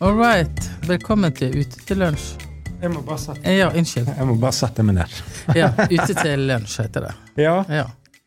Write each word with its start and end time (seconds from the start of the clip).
All 0.00 0.14
right. 0.16 0.60
Velkommen 0.86 1.32
til 1.36 1.54
Ute 1.62 1.80
til 1.88 1.98
lunsj. 2.02 2.34
Jeg 2.82 2.90
må 2.92 3.00
bare 3.06 3.18
sette, 3.18 3.52
Ja, 3.56 3.70
unnskyld. 3.72 4.08
jeg 4.18 4.26
må 4.28 4.34
bare 4.40 4.52
sette 4.52 4.82
meg 4.84 4.98
ned. 4.98 5.14
Ja, 5.56 5.70
Ute 5.94 6.14
til 6.18 6.42
lunsj 6.50 6.80
heter 6.82 7.06
det. 7.08 7.14
Ja, 7.40 7.54
Ja. 7.72 7.84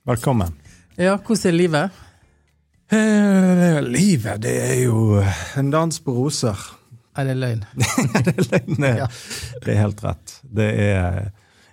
velkommen. 0.07 0.55
ja, 0.97 1.17
hvordan 1.17 1.47
er 1.47 1.57
livet? 1.57 1.91
Eh, 2.91 3.81
livet, 3.85 4.41
det 4.41 4.55
er 4.71 4.83
jo 4.83 5.21
en 5.57 5.69
dans 5.71 5.99
på 5.99 6.11
roser. 6.15 6.57
Er 7.17 7.23
det 7.29 7.35
løgn? 7.37 7.63
det, 8.25 8.33
er 8.37 8.49
løgn, 8.51 8.75
det, 8.81 8.95
Ja. 8.97 9.07
det 9.65 9.73
er 9.75 9.79
helt 9.83 10.03
rett. 10.03 10.39
Det 10.43 10.69
er 10.79 11.31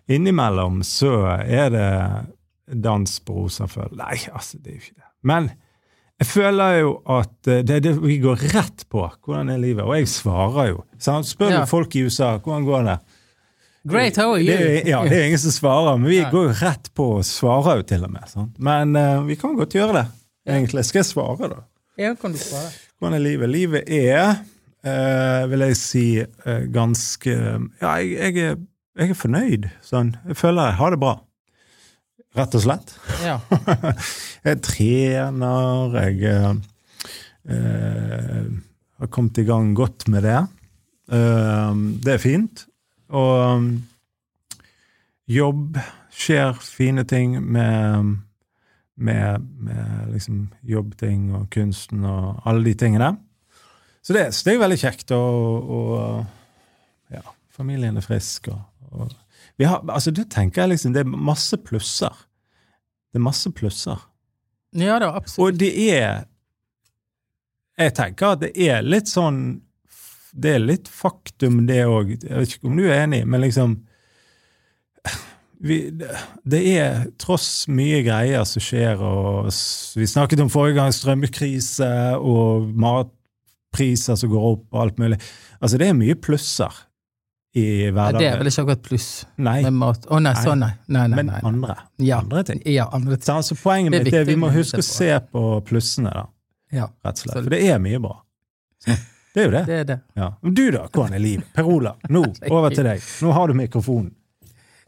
Innimellom 0.08 0.82
så 0.86 1.24
er 1.42 1.70
det 1.70 2.82
dans 2.82 3.16
på 3.20 3.32
roser, 3.40 3.66
føler 3.66 3.96
Nei, 3.96 4.18
altså, 4.32 4.58
det 4.62 4.70
er 4.70 4.76
jo 4.76 4.82
ikke 4.84 4.94
det. 5.00 5.08
Men 5.26 5.50
jeg 6.16 6.26
føler 6.30 6.78
jo 6.80 6.92
at 7.12 7.48
eh, 7.50 7.60
det 7.66 7.74
er 7.76 7.82
det 7.84 7.94
vi 8.00 8.16
går 8.22 8.40
rett 8.54 8.86
på. 8.92 9.02
Hvordan 9.26 9.50
er 9.52 9.58
livet? 9.60 9.84
Og 9.84 9.92
jeg 9.98 10.08
svarer 10.08 10.70
jo. 10.70 10.82
Sant? 10.98 11.28
Spør 11.28 11.52
Ja. 11.52 11.64
folk 11.68 11.92
i 11.96 12.06
USA 12.06 12.36
hvordan 12.38 12.64
går 12.64 12.86
det 12.88 12.98
Great, 13.86 14.16
how 14.18 14.32
are 14.34 14.40
you? 14.42 14.48
Det 14.50 14.88
ja, 14.88 15.04
det 15.06 15.14
er 15.14 15.26
ingen 15.28 15.38
som 15.38 15.52
svarer, 15.54 15.96
men 16.00 16.10
vi 16.10 16.16
ja. 16.22 16.30
går 16.32 16.48
jo 16.48 16.54
rett 16.58 16.88
på 16.98 17.04
og 17.20 17.24
svarer 17.28 17.76
jo 17.78 17.84
til 17.86 18.02
og 18.02 18.10
med. 18.10 18.24
Sant? 18.32 18.56
Men 18.58 18.96
uh, 18.98 19.20
vi 19.28 19.36
kan 19.38 19.54
godt 19.54 19.76
gjøre 19.78 19.92
det, 20.00 20.02
egentlig. 20.48 20.82
Skal 20.88 21.04
jeg 21.04 21.10
svare, 21.12 21.50
da? 21.52 21.60
Ja, 22.00 22.10
kan 22.18 22.34
du 22.34 22.40
svare? 22.42 22.72
Hvordan 22.98 23.14
er 23.14 23.22
livet? 23.22 23.52
Livet 23.52 23.92
er, 23.94 24.40
uh, 24.82 25.44
vil 25.52 25.62
jeg 25.68 25.76
si, 25.78 26.06
uh, 26.24 26.64
ganske 26.74 27.30
Ja, 27.36 27.92
jeg, 28.00 28.10
jeg, 28.16 28.36
er, 28.48 28.58
jeg 28.98 29.14
er 29.14 29.20
fornøyd. 29.22 29.70
Sånn. 29.86 30.16
Jeg 30.32 30.40
føler 30.42 30.72
jeg 30.72 30.78
har 30.80 30.96
det 30.96 31.00
bra. 31.06 31.14
Rett 32.36 32.54
og 32.58 32.62
slett. 32.66 32.92
Ja. 33.24 33.38
Jeg 34.46 34.60
trener, 34.62 35.94
jeg 35.96 36.20
eh, 36.30 36.50
eh, 37.50 38.44
har 39.00 39.08
kommet 39.10 39.40
i 39.40 39.44
gang 39.48 39.72
godt 39.74 40.06
med 40.12 40.22
det. 40.22 40.38
Eh, 41.10 41.80
det 42.04 42.12
er 42.12 42.22
fint. 42.22 42.62
Og 43.10 43.56
um, 43.56 43.66
jobb 45.26 45.80
skjer 46.14 46.54
fine 46.62 47.02
ting 47.08 47.34
med, 47.42 48.12
med, 48.94 49.50
med 49.58 50.12
liksom 50.12 50.46
jobbting 50.62 51.32
og 51.34 51.48
kunsten 51.50 52.06
og 52.06 52.42
alle 52.46 52.68
de 52.68 52.76
tingene. 52.78 53.16
Så 54.02 54.14
det, 54.14 54.28
så 54.34 54.46
det 54.46 54.54
er 54.54 54.62
veldig 54.62 54.78
kjekt, 54.78 55.10
og, 55.10 55.70
og 55.80 57.10
ja, 57.10 57.24
familien 57.50 57.98
er 57.98 58.06
frisk. 58.06 58.52
Og, 58.54 58.62
og 58.92 59.10
vi 59.58 59.66
har, 59.66 59.82
altså, 59.88 60.12
det 60.14 60.28
tenker 60.30 60.62
jeg 60.62 60.76
liksom, 60.76 60.94
det 60.94 61.02
er 61.02 61.10
masse 61.32 61.58
plusser. 61.58 62.14
Det 63.16 63.20
er 63.22 63.24
masse 63.24 63.48
plusser. 63.56 64.00
ja 64.76 64.98
da, 65.00 65.14
absolutt. 65.16 65.54
Og 65.54 65.60
det 65.62 65.72
er 65.88 66.26
Jeg 67.78 67.92
tenker 67.96 68.34
at 68.34 68.42
det 68.42 68.50
er 68.60 68.84
litt 68.84 69.08
sånn 69.08 69.62
Det 70.36 70.50
er 70.58 70.60
litt 70.60 70.88
faktum, 70.92 71.62
det 71.68 71.86
òg. 71.88 72.12
Jeg 72.20 72.36
vet 72.36 72.56
ikke 72.58 72.68
om 72.68 72.76
du 72.76 72.84
er 72.84 73.06
enig, 73.06 73.22
men 73.24 73.40
liksom 73.40 73.78
vi, 75.64 75.78
Det 76.44 76.60
er 76.76 77.06
tross 77.16 77.64
mye 77.72 78.02
greier 78.04 78.44
som 78.44 78.60
skjer, 78.60 79.00
og 79.00 79.48
vi 79.96 80.08
snakket 80.12 80.42
om 80.44 80.52
forrige 80.52 80.76
gang 80.76 80.92
strømkrise 80.92 81.88
og 82.20 82.68
matpriser 82.76 84.20
som 84.20 84.34
går 84.34 84.50
opp 84.50 84.66
og 84.74 84.82
alt 84.82 85.00
mulig. 85.00 85.16
Altså, 85.62 85.80
det 85.80 85.88
er 85.88 85.96
mye 85.96 86.20
plusser 86.20 86.84
i 87.56 87.64
Ja, 87.86 87.90
hverdagen. 87.96 88.20
det 88.20 88.28
er 88.28 88.38
vel 88.42 88.50
ikke 88.50 88.62
akkurat 88.66 88.82
pluss 88.84 89.08
Nei, 89.40 89.56
med 89.64 89.76
mat. 89.80 90.06
Å 90.12 90.20
nei, 90.20 90.34
sånn 90.44 90.60
nei. 90.60 90.70
Nei, 90.92 91.06
nei, 91.08 91.16
men 91.16 91.30
nei. 91.32 91.40
andre. 91.48 91.76
Ja. 92.04 92.18
Andre 92.20 92.42
ting. 92.50 92.60
Ja, 92.68 92.88
andre 92.92 93.16
ting. 93.16 93.24
Så 93.24 93.36
altså, 93.40 93.56
poenget 93.62 93.94
mitt 93.96 94.12
er 94.12 94.26
at 94.26 94.28
vi 94.28 94.36
må 94.40 94.50
huske 94.52 94.82
å 94.82 94.86
se 94.86 95.08
på 95.32 95.44
plussene, 95.68 96.12
da. 96.12 96.26
Ja, 96.76 96.90
rett 97.06 97.22
og 97.22 97.24
slett. 97.24 97.38
For 97.40 97.54
det 97.54 97.62
er 97.70 97.80
mye 97.80 98.02
bra. 98.02 98.18
Det 98.86 99.42
er 99.42 99.48
jo 99.48 99.52
det. 99.52 99.64
det 99.68 99.80
er 99.80 99.88
det. 99.88 99.98
Ja. 100.16 100.28
Du 100.42 100.62
da, 100.72 100.84
hvordan 100.88 101.16
er 101.16 101.20
livet? 101.20 101.48
Per 101.56 101.66
Olav, 101.68 101.98
nå 102.08 102.22
over 102.56 102.72
til 102.76 102.86
deg. 102.88 103.02
Nå 103.24 103.32
har 103.36 103.48
du 103.52 103.56
mikrofonen. 103.58 104.12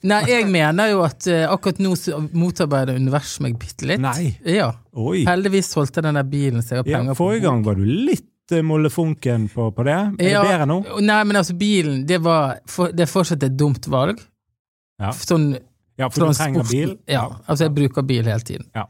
Nei, 0.08 0.20
jeg 0.30 0.46
mener 0.46 0.92
jo 0.92 1.00
at 1.02 1.26
uh, 1.26 1.48
akkurat 1.50 1.80
nå 1.82 1.90
motarbeider 2.38 3.00
universet 3.00 3.42
meg 3.42 3.56
bitte 3.58 3.88
litt. 3.90 3.98
Nei. 4.04 4.36
Ja. 4.46 4.68
Oi. 4.94 5.24
Heldigvis 5.26 5.72
solgte 5.74 6.04
den 6.06 6.14
der 6.20 6.28
bilen 6.28 6.62
så 6.62 6.76
jeg 6.76 6.84
har 6.84 6.90
Ja, 6.92 7.00
penger 7.00 7.18
forrige 7.18 7.48
gang 7.48 7.64
var 7.66 7.80
du 7.80 7.82
litt 7.88 8.27
mollefunken 8.64 9.48
på, 9.52 9.70
på 9.76 9.84
det. 9.88 9.96
Er 10.18 10.30
Ja, 10.32 10.42
det 10.42 10.50
bedre 10.54 10.66
nå? 10.70 10.78
Nei, 11.04 11.22
men 11.28 11.36
altså, 11.40 11.54
bilen, 11.58 12.04
det, 12.08 12.20
var, 12.24 12.58
for, 12.66 12.92
det 12.92 13.04
er 13.06 13.10
fortsatt 13.12 13.42
et 13.48 13.56
dumt 13.60 13.86
valg. 13.92 14.20
Ja. 14.98 15.12
Sånn 15.14 15.52
Ja, 15.98 16.08
for 16.10 16.28
du 16.30 16.34
trenger 16.38 16.64
bil? 16.70 16.92
Ja, 17.10 17.24
altså 17.50 17.66
jeg 17.66 17.74
bruker 17.74 18.04
bil 18.06 18.22
hele 18.26 18.40
tiden. 18.46 18.68
Ja. 18.74 18.84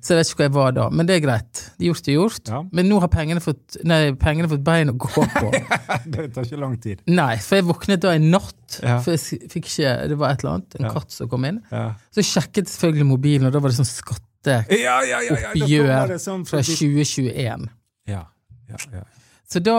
Så 0.00 0.14
jeg 0.14 0.20
vet 0.20 0.28
ikke 0.30 0.36
hvor 0.38 0.46
jeg 0.46 0.54
var 0.54 0.74
da, 0.76 0.84
men 0.94 1.08
det 1.08 1.16
er 1.18 1.22
greit. 1.24 1.60
Det 1.76 1.88
Gjort 1.88 2.08
er 2.08 2.14
gjort. 2.14 2.48
Ja. 2.48 2.60
Men 2.72 2.86
nå 2.88 3.00
har 3.02 3.10
pengene 3.12 3.40
fått, 3.42 3.76
nei, 3.84 4.12
pengene 4.16 4.48
fått 4.48 4.62
bein 4.64 4.92
å 4.92 4.94
gå 4.94 5.10
på. 5.10 5.50
det 6.14 6.28
tar 6.36 6.46
ikke 6.46 6.60
lang 6.62 6.76
tid. 6.80 7.02
nei, 7.10 7.34
for 7.44 7.58
jeg 7.58 7.66
våknet 7.68 8.04
da 8.06 8.14
i 8.16 8.22
natt, 8.22 8.78
Ja. 8.82 8.98
for 9.04 9.16
jeg 9.16 9.48
fikk 9.50 9.66
ikke, 9.68 9.92
det 10.12 10.16
var 10.20 10.32
et 10.36 10.44
eller 10.44 10.54
annet, 10.58 10.78
en 10.78 10.88
katt 10.94 11.10
som 11.12 11.28
kom 11.32 11.44
inn. 11.48 11.58
Ja, 11.74 11.88
Så 12.14 12.24
sjekket 12.24 12.70
selvfølgelig 12.70 13.08
mobilen, 13.10 13.46
og 13.50 13.52
da 13.56 13.60
var 13.64 13.74
det 13.74 13.80
sånn 13.80 13.90
skatte 13.90 14.24
ja, 14.70 14.94
ja. 15.04 15.18
ja, 15.20 15.20
ja. 15.20 15.36
Da 15.52 15.64
Oppgjør 15.66 15.88
kommer 15.90 16.12
det 16.14 16.20
sånn 16.22 16.44
fra 16.48 16.60
2021. 16.64 17.68
Ja, 18.08 18.22
ja, 18.70 18.78
ja. 19.00 19.04
Så 19.48 19.62
da, 19.64 19.74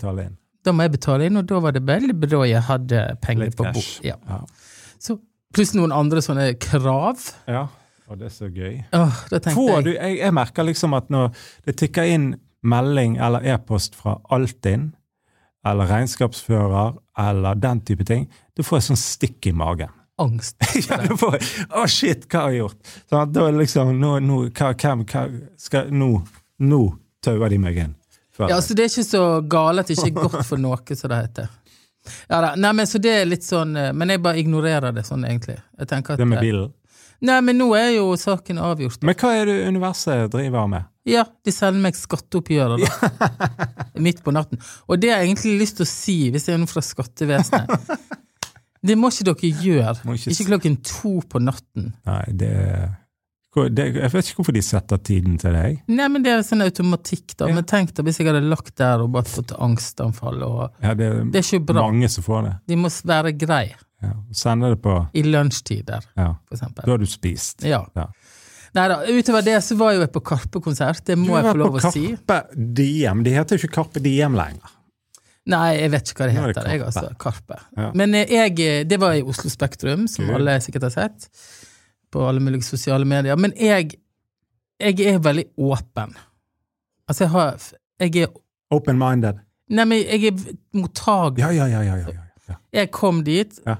Må 0.00 0.20
eh, 0.22 0.28
da 0.64 0.72
må 0.74 0.86
jeg 0.86 0.94
betale 0.96 1.26
inn, 1.28 1.36
og 1.38 1.46
da 1.48 1.58
var 1.62 1.74
det 1.76 1.82
veldig 1.86 2.14
bra 2.22 2.44
jeg 2.48 2.62
hadde 2.66 3.02
penger 3.22 3.50
Litt 3.50 3.58
på 3.58 3.66
bok. 3.76 3.90
Ja. 4.06 4.16
Ja. 4.28 4.38
Så, 4.98 5.18
pluss 5.54 5.74
noen 5.76 5.92
andre 5.94 6.22
sånne 6.24 6.54
krav. 6.60 7.28
ja. 7.50 7.66
Og 8.06 8.20
det 8.20 8.28
er 8.28 8.34
så 8.36 8.46
gøy. 8.46 8.74
Åh, 8.94 9.16
Får 9.50 9.68
jeg 9.72 9.82
du, 9.82 9.88
jeg, 9.96 10.18
jeg 10.20 10.34
merker 10.36 10.62
liksom 10.68 10.92
at 10.94 11.08
når 11.10 11.32
det 11.66 11.72
tikker 11.80 12.06
inn 12.06 12.28
melding 12.62 13.16
eller 13.18 13.42
e-post 13.50 13.96
fra 13.98 14.12
Altinn, 14.30 14.92
eller 15.66 15.90
regnskapsfører, 15.90 16.92
eller 17.18 17.58
den 17.58 17.80
type 17.82 18.06
ting, 18.06 18.28
du 18.54 18.62
får 18.62 18.78
et 18.78 18.86
sånn 18.92 19.00
stikk 19.00 19.48
i 19.50 19.54
magen. 19.58 19.90
angst. 20.22 20.54
ja, 20.86 21.00
du 21.02 21.16
får, 21.18 21.34
Å, 21.74 21.82
shit, 21.90 22.28
hva 22.30 22.44
har 22.46 22.54
jeg 22.54 22.62
gjort? 22.62 22.92
Sånn 23.10 23.24
at 23.24 23.34
da 23.34 23.48
liksom, 23.58 23.90
nå, 23.98 24.12
nå, 24.22 24.38
hva, 24.54 24.70
hvem, 24.78 25.02
hva 25.10 25.24
skal, 25.66 25.90
nå, 25.90 26.12
nå 26.62 26.80
tauer 27.26 27.50
de 27.50 27.58
meg 27.58 27.82
inn. 27.88 27.96
Føler 28.36 28.52
Ja, 28.52 28.60
så 28.62 28.76
det 28.76 28.86
er 28.86 28.92
ikke 28.92 29.08
så 29.08 29.22
gale 29.48 29.82
at 29.82 29.90
det 29.90 29.96
ikke 29.96 30.10
er 30.12 30.26
godt 30.28 30.48
for 30.48 30.60
noe, 30.60 30.80
som 30.98 31.12
det 31.12 31.20
heter. 31.22 31.52
Ja 32.30 32.40
da, 32.44 32.50
nei, 32.60 32.72
men 32.78 32.86
så 32.86 33.00
det 33.02 33.12
er 33.18 33.24
litt 33.26 33.42
sånn 33.42 33.72
eh, 33.74 33.88
Men 33.90 34.12
jeg 34.12 34.20
bare 34.22 34.38
ignorerer 34.38 34.94
det 34.94 35.02
sånn, 35.08 35.24
egentlig. 35.26 35.56
Jeg 35.80 35.88
tenker 35.90 36.14
at 36.14 36.20
det 36.22 36.28
med 36.28 36.38
eh, 36.38 36.44
bilen. 36.44 36.74
Nei, 37.26 37.38
men 37.42 37.56
nå 37.58 37.70
er 37.78 37.94
jo 37.96 38.10
saken 38.20 38.60
avgjort. 38.60 39.00
Men 39.06 39.16
hva 39.18 39.32
er 39.38 39.48
det 39.48 39.56
universet 39.72 40.28
driver 40.34 40.68
med? 40.70 40.86
Ja, 41.08 41.22
de 41.46 41.54
sender 41.54 41.80
meg 41.80 41.96
skatteoppgjøret, 41.96 42.82
da. 42.84 43.48
Midt 44.04 44.20
på 44.26 44.34
natten. 44.34 44.60
Og 44.90 45.00
det 45.00 45.12
har 45.12 45.22
jeg 45.22 45.30
egentlig 45.30 45.54
lyst 45.62 45.78
til 45.80 45.86
å 45.86 45.88
si, 45.88 46.16
hvis 46.34 46.48
jeg 46.50 46.58
er 46.58 46.62
noe 46.62 46.70
fra 46.70 46.84
skattevesenet. 46.84 47.90
Det 48.86 48.94
må 48.94 49.08
ikke 49.10 49.24
dere 49.26 49.48
gjøre. 49.64 49.94
Ikke 50.14 50.30
Ikke 50.30 50.44
klokken 50.52 50.76
to 50.86 51.16
på 51.26 51.40
natten. 51.42 51.88
Nei, 52.06 52.20
det, 52.38 52.50
det 53.72 53.84
Jeg 53.96 54.10
vet 54.12 54.28
ikke 54.28 54.36
hvorfor 54.42 54.54
de 54.56 54.62
setter 54.62 54.98
tiden 54.98 55.38
til 55.40 55.52
deg. 55.56 55.78
Nei, 55.88 56.08
men 56.12 56.22
det 56.22 56.32
er 56.32 56.44
sånn 56.46 56.62
automatikk, 56.64 57.36
da. 57.40 57.48
Ja. 57.48 57.54
Men 57.56 57.64
tenk 57.64 57.94
da 57.96 58.02
hvis 58.06 58.18
jeg 58.20 58.28
hadde 58.28 58.44
lagt 58.44 58.74
der 58.76 59.00
og 59.04 59.10
bare 59.16 59.24
fått 59.24 59.52
angstanfall 59.58 60.42
og 60.46 60.62
Ja, 60.82 60.94
det 60.94 61.10
Det 61.32 61.40
er 61.42 61.46
ikke 61.58 61.66
bra. 61.72 61.86
mange 61.88 62.08
som 62.12 62.24
får 62.24 62.42
det. 62.44 62.54
De 62.68 62.76
må 62.76 62.88
være 63.04 63.32
greie. 63.38 63.74
Ja. 64.02 64.12
Sende 64.36 64.68
det 64.74 64.82
på 64.84 65.08
I 65.14 65.22
lunsjtider, 65.22 66.04
Ja. 66.16 66.34
for 66.48 66.54
eksempel. 66.58 66.84
Da 66.84 66.90
har 66.90 66.98
du 66.98 67.06
spist. 67.06 67.64
Ja. 67.64 67.86
Ja. 67.96 68.06
Nei 68.74 68.88
da, 68.88 68.98
utover 69.08 69.42
det 69.42 69.56
så 69.64 69.74
var 69.76 69.94
jo 69.94 70.00
jeg 70.00 70.12
på 70.12 70.20
Karpe-konsert. 70.20 71.04
Det 71.04 71.16
må 71.16 71.36
jeg 71.40 71.44
få 71.48 71.56
lov 71.56 71.74
å 71.74 71.80
på 71.80 71.92
si. 71.92 72.08
Karpe 72.12 72.42
Diem. 72.74 73.22
De 73.24 73.30
heter 73.32 73.56
jo 73.56 73.62
ikke 73.66 73.72
Karpe 73.78 74.02
Diem 74.04 74.34
lenger. 74.36 74.74
Nei, 75.46 75.76
jeg 75.78 75.90
vet 75.92 76.10
ikke 76.10 76.18
hva 76.24 76.26
det 76.26 76.34
Nå 76.34 76.42
er 76.42 76.52
det 76.52 76.56
heter. 76.56 76.70
Jeg, 76.72 76.82
altså. 76.82 77.16
Karpe. 77.22 77.56
Ja. 77.76 77.90
Men 77.94 78.14
eh, 78.18 78.26
jeg, 78.28 78.60
eh, 78.60 78.84
det 78.84 78.98
var 79.00 79.14
i 79.14 79.22
Oslo 79.22 79.48
Spektrum, 79.48 80.08
som 80.10 80.28
alle 80.34 80.58
sikkert 80.60 80.82
har 80.82 80.90
sett. 80.90 81.28
På 82.12 82.26
alle 82.28 82.40
mulige 82.40 82.62
sosiale 82.66 83.04
medier. 83.08 83.36
Men 83.36 83.52
jeg, 83.58 83.96
jeg 84.80 85.00
er 85.14 85.18
veldig 85.24 85.46
åpen. 85.58 86.14
Altså, 87.08 87.24
jeg 87.24 87.30
har 87.30 87.66
Jeg 88.00 88.16
er 88.26 88.28
Open-minded. 88.70 89.38
Nei, 89.70 89.84
men 89.86 89.98
jeg 90.02 90.24
er 90.32 90.40
mottagelig. 90.74 91.42
Ja, 91.44 91.50
ja, 91.54 91.66
ja. 91.70 91.82
ja, 91.86 91.96
ja, 91.96 92.22
ja. 92.48 92.54
Jeg 92.74 92.90
kom 92.94 93.22
dit. 93.26 93.60
Ja. 93.66 93.76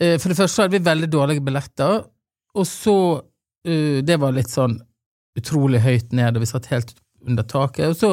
Eh, 0.00 0.18
For 0.18 0.30
det 0.30 0.38
første 0.38 0.62
hadde 0.62 0.78
vi 0.78 0.84
veldig 0.86 1.08
dårlige 1.10 1.42
billetter, 1.44 2.04
og 2.54 2.66
så 2.66 2.94
eh, 3.66 3.98
Det 4.06 4.16
var 4.22 4.32
litt 4.34 4.50
sånn 4.50 4.78
utrolig 5.38 5.80
høyt 5.84 6.12
ned, 6.12 6.36
og 6.38 6.42
vi 6.42 6.50
satt 6.50 6.66
helt 6.72 6.94
under 7.26 7.42
taket. 7.46 7.90
Og 7.92 7.96
så 7.98 8.12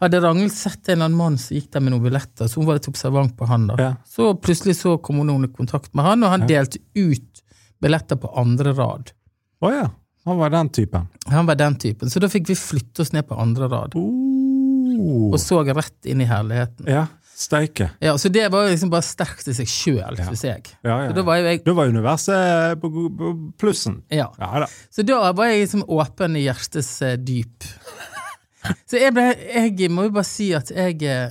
hadde 0.00 0.20
Ragnhild 0.20 0.52
sett 0.52 0.88
en 0.88 0.94
eller 0.96 1.08
annen 1.10 1.18
mann 1.18 1.38
som 1.40 1.56
gikk 1.56 1.70
der 1.72 1.82
med 1.84 1.92
noen 1.94 2.04
billetter, 2.06 2.48
så 2.48 2.60
hun 2.60 2.68
var 2.68 2.78
litt 2.78 2.88
observant 2.88 3.34
på 3.36 3.48
han. 3.48 3.66
da. 3.68 3.90
Så 4.08 4.30
plutselig 4.40 4.76
så 4.80 4.96
kom 5.02 5.20
hun 5.22 5.44
i 5.44 5.52
kontakt 5.52 5.92
med 5.94 6.04
han, 6.08 6.24
og 6.24 6.32
han 6.34 6.46
delte 6.48 6.80
ut 6.96 7.43
billetter 7.84 8.18
på 8.20 8.32
andre 8.40 8.72
rad. 8.78 9.12
Å 9.64 9.70
ja. 9.74 9.84
Han 10.24 10.38
var 10.40 10.50
den 10.54 10.70
typen. 10.72 11.04
Han 11.28 11.44
var 11.46 11.58
den 11.60 11.74
typen, 11.76 12.08
så 12.08 12.20
da 12.22 12.30
fikk 12.32 12.48
vi 12.48 12.56
flytte 12.56 13.04
oss 13.04 13.12
ned 13.12 13.26
på 13.28 13.36
andre 13.40 13.68
rad, 13.68 13.92
Oh. 14.94 15.32
og 15.34 15.40
så 15.42 15.58
rett 15.66 16.06
inn 16.08 16.20
i 16.22 16.26
herligheten. 16.28 16.86
Ja. 16.88 17.06
Steike. 17.34 17.88
Ja, 18.00 18.12
Så 18.16 18.28
det 18.30 18.44
var 18.52 18.62
jo 18.62 18.70
liksom 18.70 18.90
bare 18.92 19.02
sterkt 19.02 19.48
i 19.50 19.54
seg 19.56 19.66
sjøl, 19.66 20.16
Ja. 20.20 20.24
syns 20.28 20.44
jeg. 20.46 20.68
Ja, 20.84 21.00
ja, 21.02 21.08
Så 21.10 21.14
da 21.16 21.22
var 21.26 21.36
jo 21.40 21.48
jeg 21.48 21.64
Da 21.64 21.72
var 21.74 21.88
universet 21.90 22.80
på, 22.80 22.90
plussen. 23.58 24.02
Ja. 24.08 24.28
Ja 24.38 24.60
da. 24.60 24.66
Så 24.90 25.02
da 25.04 25.32
var 25.32 25.46
jeg 25.50 25.66
liksom 25.66 25.82
åpen 25.88 26.36
i 26.36 26.44
hjertets 26.46 27.02
eh, 27.02 27.16
dyp. 27.16 27.64
Så 28.88 29.00
jeg 29.00 29.12
ble 29.12 29.26
Jeg 29.34 29.90
må 29.90 30.04
jo 30.06 30.10
bare 30.14 30.24
si 30.24 30.52
at 30.54 30.70
jeg 30.70 31.02
eh, 31.02 31.30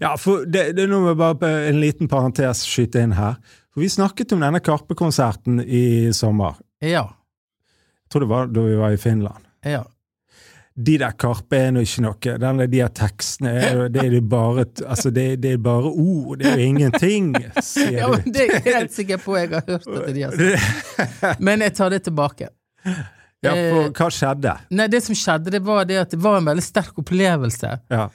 Ja, 0.00 0.16
for 0.16 0.46
det, 0.48 0.74
det 0.76 0.88
Nå 0.88 1.02
må 1.04 1.12
jeg 1.12 1.20
bare 1.20 1.68
en 1.68 1.78
liten 1.82 2.08
parentes 2.08 2.64
skyte 2.64 3.02
inn 3.04 3.12
her. 3.12 3.36
For 3.74 3.80
Vi 3.82 3.88
snakket 3.90 4.32
om 4.32 4.40
denne 4.44 4.60
Karpe-konserten 4.62 5.60
i 5.66 6.12
sommer. 6.14 6.54
Ja. 6.84 7.08
Jeg 8.04 8.10
tror 8.12 8.20
det 8.24 8.28
var 8.30 8.46
da 8.54 8.62
vi 8.62 8.76
var 8.78 8.94
i 8.94 9.00
Finland. 9.02 9.44
Ja. 9.66 9.82
De 10.74 10.96
der 10.98 11.12
Karpe 11.18 11.58
er 11.68 11.70
nå 11.74 11.82
ikke 11.86 12.02
noe. 12.02 12.32
Den, 12.42 12.62
de 12.70 12.80
her 12.82 12.90
tekstene 12.94 13.52
det 13.94 14.02
er 14.08 14.14
bare 14.26 14.64
altså 14.90 15.10
det, 15.14 15.26
det 15.42 15.52
er 15.54 15.60
bare 15.62 15.90
ord, 15.90 16.38
det 16.40 16.48
er 16.50 16.58
jo 16.58 16.64
ingenting, 16.66 17.28
sier 17.62 18.00
ja 18.00 18.08
du. 18.10 18.16
men 18.18 18.34
det 18.34 18.42
er 18.42 18.50
jeg 18.56 18.64
helt 18.74 18.94
sikker 18.96 19.20
på 19.22 19.36
jeg 19.38 19.52
har 19.52 19.62
hørt 19.68 19.86
at 19.86 20.08
de 20.16 20.24
har 20.26 20.34
sagt. 20.40 21.40
Men 21.46 21.62
jeg 21.62 21.76
tar 21.78 21.94
det 21.94 22.02
tilbake. 22.10 22.50
Ja, 23.44 23.52
for 23.52 23.84
Eh, 23.84 23.90
hva 23.92 24.06
skjedde? 24.10 24.52
Nei, 24.74 24.86
det 24.90 25.02
som 25.04 25.14
skjedde, 25.18 25.50
det 25.54 25.60
var 25.66 25.84
det 25.86 25.98
at 26.00 26.10
det 26.14 26.18
var 26.24 26.38
en 26.40 26.46
veldig 26.48 26.64
sterk 26.64 26.98
opplevelse 27.02 27.70
Ja, 27.92 28.06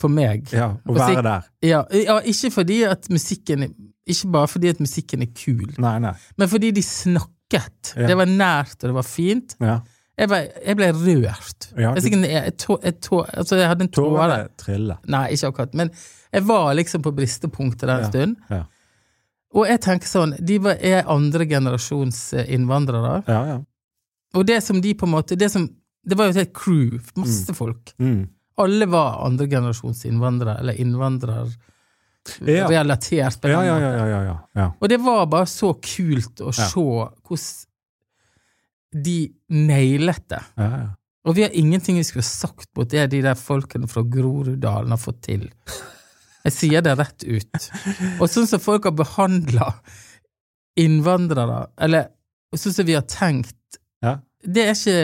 for 0.00 0.08
meg. 0.10 0.46
ja 0.54 0.70
Å 0.80 0.94
være 0.96 1.22
der. 1.26 1.46
Ja, 1.66 1.82
ja, 1.92 2.18
ikke 2.24 2.50
fordi 2.54 2.80
at 2.88 3.06
musikken 3.12 3.66
Ikke 4.08 4.30
bare 4.32 4.48
fordi 4.48 4.68
at 4.72 4.80
musikken 4.80 5.22
er 5.22 5.30
kul, 5.36 5.68
Nei, 5.78 5.98
nei. 6.00 6.14
men 6.40 6.48
fordi 6.48 6.70
de 6.72 6.82
snakket. 6.82 7.94
Ja. 7.96 8.06
Det 8.08 8.16
var 8.16 8.26
nært, 8.26 8.76
og 8.82 8.88
det 8.90 8.94
var 8.96 9.06
fint. 9.06 9.54
Ja. 9.60 9.78
Jeg, 10.18 10.28
var, 10.32 10.46
jeg 10.66 10.76
ble 10.76 10.86
rørt. 10.96 11.68
Ja, 11.78 11.92
du- 11.94 12.08
jeg, 12.08 12.30
jeg, 12.32 12.56
tå- 12.58 12.80
tå- 13.04 13.26
altså 13.38 13.56
jeg 13.60 13.68
hadde 13.70 13.84
en 13.86 13.92
tåre. 13.94 14.48
Trille. 14.58 14.96
Nei, 15.06 15.28
ikke 15.36 15.52
akkurat, 15.52 15.74
men 15.78 15.90
jeg 16.34 16.42
var 16.48 16.72
liksom 16.74 17.02
på 17.04 17.12
bristepunktet 17.14 17.86
den 17.86 17.90
en 17.96 18.02
Ja. 18.02 18.08
stund. 18.10 18.36
Ja. 18.50 18.62
Og 19.54 19.66
jeg 19.66 19.80
tenker 19.80 20.06
sånn, 20.10 20.34
de 20.44 20.58
var, 20.58 20.76
er 20.84 21.06
andre 21.08 21.46
generasjons 21.48 22.34
eh, 22.34 22.50
innvandrere. 22.52 23.22
Ja, 23.28 23.44
ja. 23.46 23.58
Og 24.36 24.44
det 24.46 24.58
som 24.62 24.80
de 24.84 24.92
på 24.94 25.06
en 25.06 25.12
måte 25.14 25.38
Det, 25.38 25.48
som, 25.50 25.68
det 26.04 26.16
var 26.18 26.26
jo 26.26 26.30
et 26.34 26.42
helt 26.42 26.52
crew, 26.54 26.98
masse 27.16 27.54
folk. 27.56 27.94
Mm. 27.98 28.26
Alle 28.58 28.86
var 28.90 29.22
andre 29.24 29.46
generasjons 29.48 30.04
innvandrere, 30.04 30.58
eller 30.60 30.74
innvandrere 30.82 31.46
Ja. 32.46 32.66
relatert. 32.70 33.40
på 33.40 33.48
Ja, 33.50 33.60
den 33.62 33.68
ja, 33.68 33.78
ja, 33.80 33.90
ja, 33.96 34.06
ja, 34.06 34.20
ja. 34.28 34.36
ja. 34.60 34.68
Og 34.80 34.88
det 34.92 34.98
var 35.04 35.26
bare 35.26 35.46
så 35.50 35.72
kult 35.82 36.40
å 36.44 36.52
se 36.54 36.68
hvordan 36.72 37.66
de 39.04 39.18
nailet 39.52 40.24
det. 40.32 40.42
Og 41.28 41.34
vi 41.36 41.42
har 41.44 41.52
ingenting 41.52 41.98
vi 42.00 42.04
skulle 42.08 42.24
sagt 42.24 42.70
mot 42.78 42.88
det 42.88 43.06
de 43.12 43.20
der 43.26 43.34
folkene 43.36 43.88
fra 43.90 44.00
Groruddalen 44.02 44.94
har 44.94 45.00
fått 45.02 45.22
til. 45.26 45.42
Jeg 46.46 46.54
sier 46.54 46.80
det 46.86 46.94
rett 46.96 47.24
ut. 47.26 47.66
Og 48.22 48.28
sånn 48.32 48.46
som 48.48 48.62
folk 48.62 48.86
har 48.88 48.94
behandla 48.96 49.72
innvandrere, 50.78 51.66
eller 51.84 52.08
sånn 52.56 52.74
som 52.78 52.86
vi 52.88 52.94
har 52.96 53.06
tenkt, 53.10 53.56
Ja. 54.00 54.18
det 54.46 54.62
er 54.64 54.74
ikke 54.76 54.98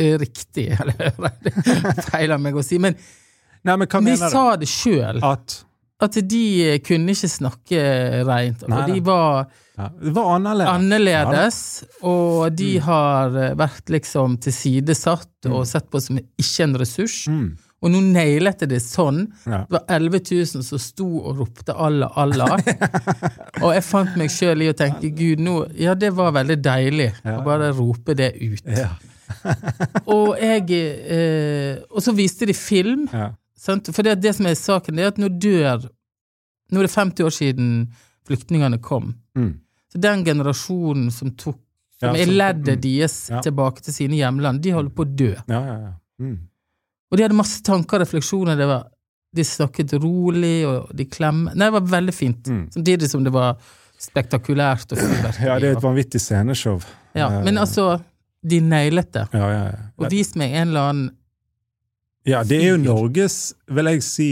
eh, 0.00 0.14
riktig, 0.18 0.68
eller 0.80 1.12
det 1.44 1.52
er 1.52 2.02
feil 2.08 2.32
av 2.32 2.40
meg 2.40 2.56
å 2.56 2.64
si, 2.64 2.78
men 2.80 2.96
Nei, 3.62 3.74
men 3.76 3.86
du? 4.30 4.30
sa 4.32 4.56
det 4.56 4.66
sjøl, 4.72 5.18
At 5.22 5.58
at 6.00 6.16
de 6.28 6.78
kunne 6.86 7.12
ikke 7.14 7.28
snakke 7.28 7.80
reint, 8.28 8.62
og 8.64 8.70
Nei, 8.72 8.84
de 8.94 9.00
var 9.04 9.48
ja. 9.76 9.88
Var 10.12 10.28
annerledes. 10.36 10.70
annerledes, 10.74 11.58
og 12.02 12.54
de 12.56 12.74
Mm. 12.78 12.82
har 12.84 13.36
eh, 13.36 13.54
vært 13.56 13.88
liksom 13.88 14.38
tilsidesatt 14.40 15.46
og 15.48 15.66
sett 15.66 15.90
på 15.90 16.00
som 16.04 16.18
ikke 16.18 16.62
en 16.66 16.74
ressurs. 16.76 17.26
Mm. 17.28 17.56
Og 17.80 17.88
nå 17.94 18.00
nailet 18.12 18.60
jeg 18.60 18.68
det 18.74 18.82
sånn. 18.84 19.22
Ja. 19.48 19.62
Det 19.64 19.72
var 19.78 19.84
11 19.88 20.20
000 20.20 20.62
som 20.66 20.78
sto 20.78 21.06
og 21.24 21.38
ropte 21.38 21.72
Allah, 21.72 22.10
Allah. 22.20 22.58
og 23.64 23.72
jeg 23.72 23.84
fant 23.86 24.16
meg 24.20 24.28
sjøl 24.28 24.66
i 24.66 24.68
å 24.68 24.76
tenke 24.76 25.08
Gud, 25.16 25.40
nå 25.40 25.54
Ja, 25.80 25.94
det 25.96 26.10
var 26.12 26.32
veldig 26.36 26.58
deilig 26.60 27.14
å 27.24 27.38
bare 27.46 27.70
rope 27.72 28.12
det 28.14 28.34
ut. 28.36 28.60
Og 30.10 30.36
jeg 30.42 30.66
eh, 30.74 31.78
Og 31.88 32.02
så 32.04 32.12
viste 32.12 32.44
de 32.50 32.52
film. 32.56 33.06
For 33.60 34.02
det, 34.06 34.14
det 34.22 34.34
som 34.36 34.46
er 34.48 34.54
saken, 34.58 34.96
det 34.96 35.04
er 35.04 35.12
at 35.14 35.18
nå 35.20 35.28
dør 35.40 35.88
Nå 36.70 36.78
er 36.78 36.86
det 36.86 36.92
50 36.94 37.26
år 37.26 37.32
siden 37.34 37.70
flyktningene 38.28 38.78
kom. 38.78 39.08
Mm. 39.34 39.56
Så 39.90 39.98
den 39.98 40.20
generasjonen 40.24 41.08
som 41.10 41.32
tok 41.34 41.58
som 41.98 42.14
Ja, 42.14 42.22
er 42.22 42.30
leddet 42.30 42.76
mm. 42.78 42.82
deres 42.84 43.16
Ja. 43.28 43.40
tilbake 43.42 43.82
til 43.82 43.92
sine 43.92 44.16
hjemland, 44.16 44.62
de 44.62 44.70
holder 44.72 44.94
på 44.94 45.02
å 45.04 45.08
dø. 45.18 45.32
Ja, 45.50 45.58
ja, 45.66 45.74
ja. 45.82 45.90
Mm. 46.22 46.38
Og 47.10 47.18
de 47.18 47.24
hadde 47.26 47.34
masse 47.36 47.58
tanker 47.66 47.98
og 47.98 48.04
refleksjoner. 48.06 48.56
Det 48.56 48.68
var, 48.70 48.86
de 49.36 49.44
snakket 49.44 49.92
rolig, 49.98 50.66
og 50.66 50.94
de 50.96 51.04
klemmer 51.10 51.54
Nei, 51.58 51.66
det 51.66 51.74
var 51.74 51.90
veldig 51.98 52.14
fint. 52.14 52.46
Mm. 52.46 52.64
Samtidig 52.72 53.10
som 53.10 53.24
det 53.26 53.34
var 53.34 53.58
spektakulært 54.00 54.94
ja, 54.96 55.58
det 55.60 55.74
er 55.74 55.74
et 55.76 55.82
vanvittig 55.82 56.20
sceneshow. 56.22 56.80
ja, 57.14 57.28
Men 57.42 57.56
Eh, 57.56 57.60
altså, 57.60 58.00
de 58.42 58.60
nailet 58.60 59.12
det. 59.12 59.26
Ja, 59.32 59.50
ja, 59.50 59.64
ja. 59.74 59.80
Og 59.98 60.10
vis 60.10 60.34
meg 60.36 60.54
en 60.54 60.68
eller 60.68 60.80
annen 60.92 61.10
Ja, 62.26 62.42
det 62.44 62.58
er 62.64 62.70
jo 62.74 62.76
Norges, 62.82 63.54
vil 63.72 63.84
jeg 63.94 64.02
si, 64.04 64.28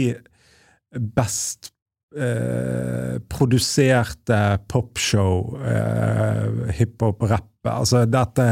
best 1.15 1.71
eh, 2.17 3.17
produserte 3.29 4.39
popshow, 4.69 5.55
eh, 5.61 6.71
hiphop, 6.77 7.23
rapp. 7.29 7.45
Altså 7.69 8.05
dette 8.09 8.45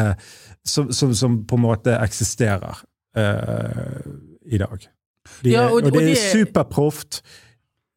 som, 0.68 0.90
som, 0.94 1.14
som 1.16 1.40
på 1.48 1.56
en 1.58 1.64
måte 1.64 1.94
eksisterer 2.04 2.82
eh, 3.18 4.02
i 4.52 4.60
dag. 4.62 4.88
De, 5.44 5.52
Ja, 5.54 5.68
og- 5.68 5.82
og, 5.84 5.92
det 5.92 5.94
og 5.96 6.02
er 6.12 6.16
superproft, 6.32 7.22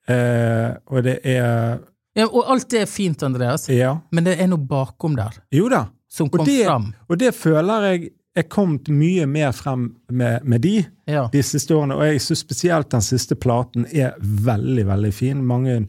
eh, 0.09 0.75
og 0.91 1.03
det 1.07 1.19
er 1.25 1.79
ja, 2.17 2.25
Og 2.27 2.43
alt 2.51 2.67
det 2.73 2.81
er 2.83 2.87
fint, 2.91 3.23
Andreas, 3.23 3.69
Ja. 3.71 4.01
men 4.11 4.25
det 4.27 4.41
er 4.41 4.49
noe 4.51 4.59
bakom 4.59 5.15
der 5.17 5.31
Jo 5.55 5.69
da. 5.71 5.85
som 6.11 6.29
Og 6.33 6.45
det- 6.45 6.67
fram. 6.67 6.93
Og 7.09 7.19
det 7.19 7.35
føler 7.35 7.83
jeg 7.93 8.11
er 8.37 8.47
kommet 8.47 8.89
mye 8.95 9.25
mer 9.27 9.51
frem 9.53 9.89
med, 10.15 10.45
med 10.45 10.61
de 10.63 10.85
Ja. 11.11 11.29
de 11.33 11.43
siste 11.43 11.75
årene. 11.75 11.97
Og 11.99 12.05
jeg 12.07 12.21
syns 12.23 12.45
spesielt 12.45 12.91
den 12.93 13.03
siste 13.03 13.35
platen 13.35 13.87
er 13.91 14.15
veldig, 14.21 14.85
veldig 14.87 15.13
fin. 15.15 15.41
Mange 15.45 15.87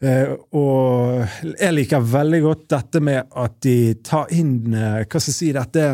eh, 0.00 0.30
Og 0.56 1.26
jeg 1.60 1.74
liker 1.74 2.00
veldig 2.00 2.40
godt 2.42 2.68
dette 2.72 3.00
med 3.04 3.22
at 3.36 3.58
de 3.62 3.94
tar 4.02 4.32
inn 4.32 4.72
eh, 4.74 5.02
Hva 5.04 5.20
skal 5.20 5.32
jeg 5.32 5.36
si 5.36 5.50
dette 5.52 5.84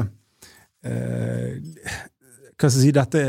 eh, 0.86 1.56
Hva 2.56 2.70
skal 2.70 2.78
jeg 2.78 2.84
si 2.86 2.92
dette 2.94 3.24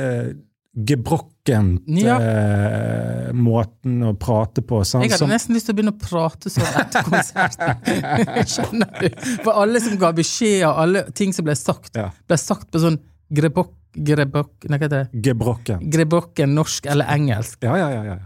gebrokkent 0.85 1.83
Ja. 1.87 2.17
eh, 2.21 3.31
måten 3.33 4.01
å 4.05 4.13
prate 4.19 4.61
på. 4.61 4.81
Sånn, 4.85 5.01
Jeg 5.03 5.11
hadde 5.11 5.17
som- 5.19 5.29
nesten 5.29 5.55
lyst 5.55 5.65
til 5.65 5.75
å 5.75 5.77
begynne 5.77 5.95
å 5.95 5.99
prate 5.99 6.49
sånn 6.49 6.67
etter 6.81 7.03
konserten. 7.03 8.45
Skjønner 8.53 8.99
du? 9.01 9.09
For 9.43 9.53
alle 9.53 9.79
som 9.81 9.97
ga 9.97 10.11
beskjeder, 10.11 10.67
alle 10.77 11.03
ting 11.13 11.33
som 11.33 11.45
ble 11.45 11.55
sagt, 11.55 11.95
Ja. 11.95 12.11
ble 12.27 12.37
sagt 12.37 12.71
på 12.71 12.79
sånn 12.79 12.99
grebok... 13.33 13.73
Grebok... 13.97 14.51
Nei, 14.69 14.77
hva 14.77 14.85
heter 14.85 15.07
det? 15.07 15.21
gebrokken. 15.25 15.89
Grebokken 15.89 16.53
norsk 16.53 16.85
eller 16.85 17.05
engelsk. 17.09 17.63
Ja, 17.65 17.75
ja, 17.77 17.89
ja, 17.89 18.03
ja. 18.03 18.17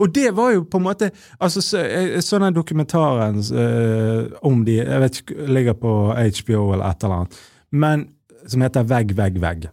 Og 0.00 0.12
det 0.12 0.34
var 0.34 0.50
jo 0.52 0.64
på 0.64 0.78
en 0.80 0.84
måte 0.86 1.10
altså, 1.40 1.60
så, 1.62 1.78
Jeg 1.84 2.22
så 2.24 2.38
den 2.40 2.54
dokumentaren 2.56 3.36
eh, 3.52 4.30
om 4.42 4.62
de 4.64 4.78
Jeg 4.78 5.00
vet 5.02 5.18
ikke, 5.20 5.46
ligger 5.52 5.74
på 5.74 5.90
HBO 6.16 6.72
eller 6.74 6.88
et 6.90 7.04
eller 7.04 7.14
annet. 7.22 7.40
Men 7.72 8.08
som 8.48 8.60
heter 8.64 8.84
Vegg, 8.84 9.12
vegg, 9.16 9.38
vegg. 9.40 9.68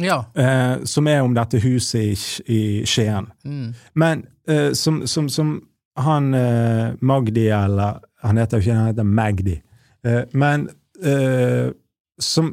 Ja. 0.00 0.24
Eh, 0.34 0.84
som 0.88 1.08
er 1.10 1.20
om 1.22 1.34
dette 1.36 1.58
huset 1.60 2.00
i, 2.00 2.14
i 2.54 2.60
Skien. 2.88 3.26
Mm. 3.44 3.74
Men 3.94 4.22
eh, 4.48 4.72
som, 4.72 5.02
som, 5.06 5.28
som 5.28 5.50
han 6.00 6.32
eh, 6.34 6.94
Magdi, 7.04 7.48
eller 7.52 7.98
Han 8.22 8.38
heter 8.38 8.56
jo 8.58 8.62
ikke 8.62 8.76
han 8.78 8.86
heter 8.92 9.04
Magdi. 9.04 9.56
Eh, 10.06 10.22
men 10.32 10.68
eh, 11.04 11.72
som 12.22 12.52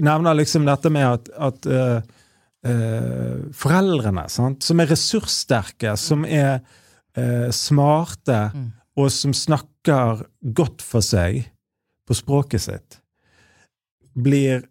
nevner 0.00 0.34
liksom 0.38 0.64
dette 0.68 0.90
med 0.94 1.06
at, 1.10 1.28
at 1.36 1.66
eh, 1.66 3.40
foreldrene, 3.54 4.28
sant? 4.30 4.62
som 4.62 4.80
er 4.82 4.88
ressurssterke, 4.90 5.96
som 5.98 6.24
er 6.24 6.60
eh, 7.16 7.50
smarte, 7.54 8.40
Mm. 8.54 8.72
og 8.96 9.10
som 9.12 9.34
snakker 9.36 10.22
godt 10.56 10.80
for 10.82 11.04
seg 11.04 11.42
på 12.08 12.14
språket 12.16 12.62
sitt, 12.64 13.00
blir 14.16 14.62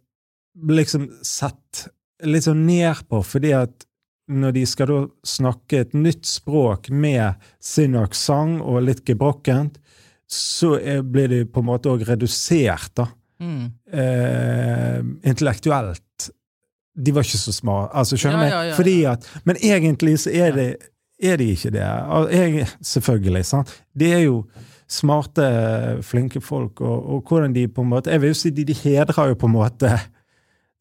liksom 0.55 1.09
sett 1.25 1.87
litt 2.25 2.45
sånn 2.47 2.65
ned 2.67 3.03
på, 3.09 3.21
fordi 3.25 3.51
at 3.57 3.85
når 4.31 4.55
de 4.55 4.63
skal 4.65 4.89
da 4.89 4.99
snakke 5.27 5.83
et 5.83 5.93
nytt 5.93 6.25
språk 6.25 6.89
med 6.89 7.41
sin 7.61 7.97
aksent 7.99 8.63
og 8.63 8.85
litt 8.87 9.03
gebrokkent, 9.05 9.77
så 10.25 10.75
er, 10.79 11.03
blir 11.05 11.29
de 11.29 11.43
på 11.45 11.61
en 11.61 11.67
måte 11.67 11.91
òg 11.91 12.07
redusert, 12.07 12.89
da. 12.97 13.05
Mm. 13.43 13.67
Eh, 13.91 14.99
intellektuelt. 15.29 16.29
De 16.95 17.13
var 17.13 17.27
ikke 17.27 17.41
så 17.41 17.53
smarte. 17.53 17.91
Altså, 17.99 18.17
skjønner? 18.17 18.47
Ja, 18.47 18.55
ja, 18.55 18.69
ja, 18.69 18.75
Fordi 18.77 18.95
at 19.11 19.25
Men 19.43 19.57
egentlig 19.59 20.15
så 20.23 20.31
er, 20.31 20.55
det, 20.55 20.69
er 21.19 21.37
de 21.37 21.49
ikke 21.51 21.73
det. 21.75 21.83
Jeg, 22.31 22.67
selvfølgelig. 22.81 23.45
sant? 23.45 23.73
De 23.93 24.09
er 24.15 24.23
jo 24.23 24.45
smarte, 24.87 25.45
flinke 26.05 26.41
folk, 26.41 26.81
og, 26.81 27.09
og 27.13 27.27
hvordan 27.27 27.53
de 27.53 27.67
på 27.67 27.81
en 27.81 27.89
måte 27.89 28.11
Jeg 28.13 28.21
vil 28.21 28.29
jo 28.29 28.37
si 28.37 28.51
de, 28.53 28.63
de 28.65 28.73
hedrer 28.73 29.31
jo 29.31 29.37
på 29.37 29.49
en 29.49 29.55
måte 29.57 29.91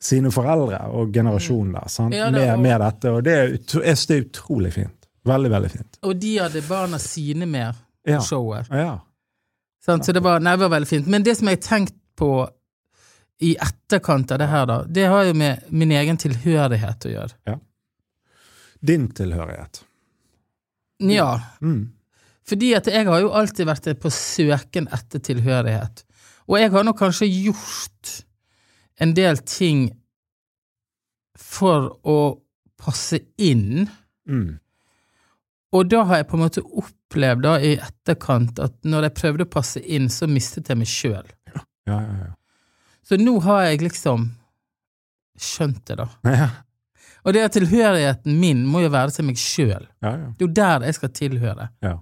sine 0.05 0.31
foreldre 0.35 0.83
og 0.93 1.13
generasjonen 1.15 1.73
der, 1.79 1.89
sant? 1.89 2.15
Ja, 2.15 2.27
det- 2.31 2.41
med, 2.41 2.51
og- 2.55 2.61
med 2.61 2.81
dette. 2.81 3.11
Og 3.11 3.23
det 3.25 3.33
er, 3.33 3.49
jeg 3.57 3.97
synes 3.97 4.07
det 4.11 4.17
er 4.19 4.25
utrolig 4.29 4.73
fint. 4.75 5.07
Veldig, 5.25 5.51
veldig 5.51 5.71
fint. 5.73 5.99
Og 6.05 6.19
de 6.21 6.35
hadde 6.39 6.61
barna 6.69 6.99
sine 7.01 7.47
med 7.49 7.73
på 8.05 8.11
Ja. 8.13 8.21
showet. 8.21 8.69
Ja. 8.71 8.99
Sant? 9.81 10.05
Så 10.05 10.13
det 10.13 10.23
var, 10.23 10.39
nei, 10.41 10.53
det 10.57 10.61
var 10.69 10.69
veldig 10.79 10.89
fint. 10.89 11.07
Men 11.07 11.23
det 11.23 11.37
som 11.39 11.49
jeg 11.49 11.57
har 11.57 11.63
tenkt 11.79 11.95
på 12.17 12.49
i 13.41 13.55
etterkant 13.57 14.31
av 14.33 14.39
det 14.39 14.49
her, 14.49 14.67
da, 14.67 14.83
det 14.85 15.07
har 15.09 15.25
jo 15.25 15.33
med 15.35 15.63
min 15.71 15.91
egen 15.91 16.17
tilhørighet 16.17 17.07
å 17.09 17.11
gjøre. 17.15 17.33
Ja. 17.47 17.57
Din 18.85 19.09
tilhørighet. 19.09 19.83
Ja, 21.01 21.41
Mm. 21.61 21.91
fordi 22.47 22.75
at 22.77 22.87
jeg 22.87 23.07
har 23.07 23.21
jo 23.21 23.31
alltid 23.31 23.67
vært 23.67 23.99
på 24.01 24.11
søken 24.11 24.87
etter 24.93 25.19
tilhørighet. 25.19 26.05
Og 26.49 26.59
jeg 26.61 26.71
har 26.71 26.85
nok 26.85 26.99
kanskje 26.99 27.29
gjort 27.45 28.25
en 29.01 29.15
del 29.15 29.39
ting 29.39 29.89
for 31.39 31.89
å 32.07 32.19
passe 32.81 33.19
inn. 33.41 33.89
Mm. 34.29 34.59
Og 35.75 35.89
da 35.91 36.05
har 36.07 36.21
jeg 36.21 36.29
på 36.31 36.37
en 36.39 36.45
måte 36.45 36.63
opplevd 36.63 37.43
da 37.47 37.57
i 37.59 37.73
etterkant 37.83 38.61
at 38.63 38.77
når 38.87 39.09
jeg 39.09 39.17
prøvde 39.19 39.47
å 39.49 39.51
passe 39.57 39.81
inn, 39.83 40.07
så 40.13 40.29
mistet 40.31 40.71
jeg 40.71 40.79
meg 40.79 40.91
sjøl. 40.91 41.27
Ja, 41.55 41.65
ja, 41.91 41.99
ja. 42.25 42.31
Så 43.05 43.19
nå 43.21 43.35
har 43.45 43.67
jeg 43.67 43.83
liksom 43.83 44.29
skjønt 45.37 45.83
det, 45.91 45.99
da. 46.01 46.07
Ja, 46.25 46.47
Og 47.25 47.33
det 47.33 47.43
at 47.47 47.55
tilhørigheten 47.57 48.39
min 48.41 48.63
må 48.69 48.83
jo 48.85 48.91
være 48.93 49.11
til 49.17 49.25
meg 49.29 49.39
sjøl. 49.41 49.87
ja. 50.05 50.11
ja. 50.15 50.27
Det 50.39 50.45
er 50.45 50.47
jo 50.47 50.53
der 50.61 50.85
jeg 50.87 50.95
skal 51.01 51.13
tilhøre. 51.17 51.69
ja. 51.83 51.97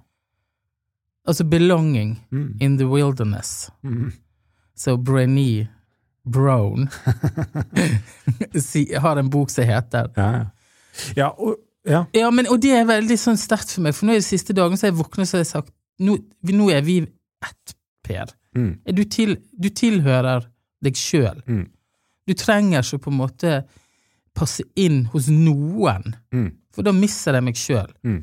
Altså 1.25 1.45
belonging 1.47 2.17
Mm. 2.31 2.57
in 2.59 2.77
the 2.77 2.85
wilderness. 2.85 3.71
Mm. 3.81 4.11
Så 4.75 4.97
Brené 4.97 5.67
Brown 6.25 6.87
har 9.01 9.17
en 9.17 9.29
bok 9.29 9.49
som 9.51 9.63
heter 9.67 10.11
Ja, 10.15 10.27
ja. 10.37 10.45
Ja, 11.17 11.27
og, 11.37 11.55
ja. 11.89 12.05
Ja, 12.13 12.29
men, 12.31 12.47
og 12.47 12.59
det 12.61 12.71
er 12.77 12.85
veldig 12.87 13.15
sånn 13.19 13.39
sterkt 13.39 13.71
for 13.73 13.81
meg, 13.83 13.95
for 13.97 14.05
nå 14.07 14.13
er 14.15 14.21
de 14.21 14.27
siste 14.27 14.53
dagen 14.55 14.77
så 14.77 14.85
har 14.87 14.91
jeg 14.93 14.99
våknet 15.01 15.27
så 15.29 15.39
har 15.39 15.41
jeg 15.43 15.49
sagt 15.49 15.71
nå, 16.05 16.17
nå 16.53 16.67
er 16.73 16.83
vi 16.85 16.99
ett, 17.43 17.73
Per. 18.03 18.29
Mm. 18.55 18.71
Du, 18.93 19.01
til, 19.07 19.37
du 19.55 19.69
tilhører 19.71 20.43
deg 20.83 20.97
sjøl. 20.99 21.39
Mm. 21.47 21.65
Du 22.27 22.33
trenger 22.37 22.83
ikke 22.83 22.99
på 23.05 23.11
en 23.13 23.17
måte 23.21 23.53
passe 24.35 24.65
inn 24.79 25.05
hos 25.13 25.29
noen, 25.31 26.13
Mm. 26.33 26.49
for 26.73 26.83
da 26.85 26.91
mister 26.95 27.37
jeg 27.37 27.45
meg 27.47 27.57
sjøl. 27.59 27.89
Mm. 28.03 28.21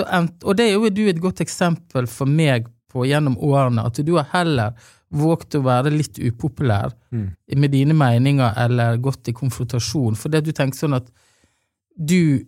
Og 0.00 0.56
det 0.56 0.66
er 0.70 0.72
jo 0.78 0.88
du 0.94 1.02
et 1.10 1.20
godt 1.20 1.42
eksempel 1.44 2.08
for 2.08 2.26
meg 2.30 2.66
på 2.92 3.04
gjennom 3.08 3.36
årene, 3.36 3.84
at 3.88 4.00
du 4.04 4.14
har 4.16 4.28
heller 4.32 4.72
våget 5.12 5.54
å 5.58 5.62
være 5.66 5.90
litt 5.92 6.18
upopulær 6.18 6.92
Mm. 7.12 7.26
med 7.56 7.70
dine 7.70 7.94
meninger 7.94 8.54
eller 8.56 8.96
gått 8.96 9.28
i 9.28 9.32
konfrontasjon, 9.32 10.14
fordi 10.16 10.38
at 10.38 10.44
du 10.44 10.52
tenker 10.52 10.78
sånn 10.78 10.96
at 10.96 11.10
du 11.96 12.44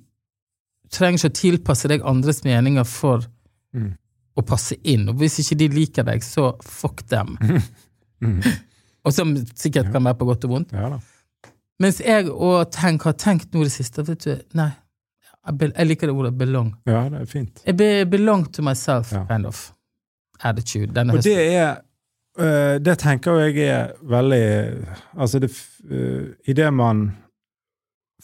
trenger 0.91 1.19
ikke 1.19 1.31
å 1.33 1.41
tilpasse 1.41 1.89
deg 1.89 2.03
andres 2.05 2.43
meninger 2.45 2.85
for 2.87 3.21
Mm. 3.75 3.97
å 4.39 4.43
passe 4.47 4.77
inn, 4.85 5.09
og 5.09 5.17
hvis 5.19 5.39
ikke 5.43 5.57
de 5.59 5.69
liker 5.69 6.05
deg, 6.05 6.21
så 6.23 6.55
fuck 6.63 7.07
dem. 7.09 7.37
Mm. 8.23 8.41
Og 9.05 9.13
som 9.13 9.35
sikkert 9.59 9.91
kan 9.93 10.03
være 10.07 10.17
på 10.17 10.25
godt 10.25 10.45
og 10.47 10.51
vondt. 10.55 10.71
Ja. 10.73 10.99
Mens 11.83 11.99
jeg 12.01 12.31
og 12.31 12.71
tenk, 12.73 13.03
har 13.03 13.13
tenkt 13.13 13.51
nå 13.53 13.65
det 13.67 13.73
siste, 13.75 14.03
vet 14.07 14.23
du, 14.25 14.39
nei, 14.55 14.71
jeg, 15.51 15.73
jeg 15.75 15.87
liker 15.91 16.07
det 16.09 16.15
ordet 16.15 16.39
belong. 16.39 16.71
Ja, 16.87 17.03
det 17.11 17.21
er 17.21 17.27
fint. 17.27 17.61
Jeg 17.67 17.77
be, 17.77 18.05
belong 18.09 18.47
to 18.51 18.63
myself, 18.63 19.13
Ja. 19.13 19.27
kind 19.29 19.45
of 19.45 19.75
attitude. 20.41 20.95
Denne 20.95 21.11
Og 21.13 21.19
høsten. 21.19 21.35
det 21.35 21.53
er 21.59 21.83
øh, 22.39 22.81
Det 22.85 22.99
tenker 22.99 23.41
jeg 23.41 23.69
er 23.69 23.93
veldig 24.03 24.87
Altså, 25.17 25.39
det 25.39 25.51
uh, 25.91 26.33
Idet 26.47 26.73
man 26.75 27.11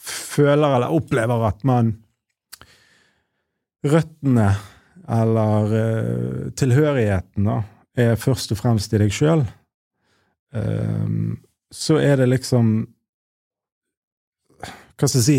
føler 0.01 0.75
eller 0.75 0.95
opplever 0.97 1.47
at 1.49 1.65
man 1.65 1.97
Røttene, 3.85 4.51
eller 5.09 5.71
uh, 5.73 6.51
tilhørigheten, 6.53 7.47
da, 7.49 7.63
er 7.97 8.19
først 8.21 8.53
og 8.53 8.59
fremst 8.61 8.93
i 8.93 8.99
deg 9.01 9.13
sjøl, 9.15 9.47
så 11.71 11.97
er 12.03 12.17
det 12.19 12.27
liksom 12.27 12.73
Hva 14.99 15.07
skal 15.07 15.21
jeg 15.21 15.27
si 15.29 15.37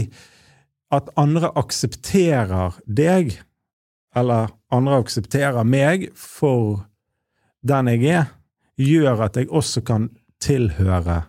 At 0.96 1.10
andre 1.20 1.51
aksepterer 1.60 2.78
deg, 2.88 3.36
eller 4.16 4.56
andre 4.72 5.01
aksepterer 5.04 5.68
meg 5.68 6.08
for 6.16 6.86
den 7.68 7.92
jeg 7.92 8.08
er, 8.16 8.32
gjør 8.82 9.26
at 9.28 9.38
jeg 9.40 9.50
også 9.50 9.84
kan 9.86 10.10
tilhøre 10.42 11.22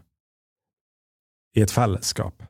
i 1.57 1.63
et 1.65 1.73
fellesskap. 1.73 2.45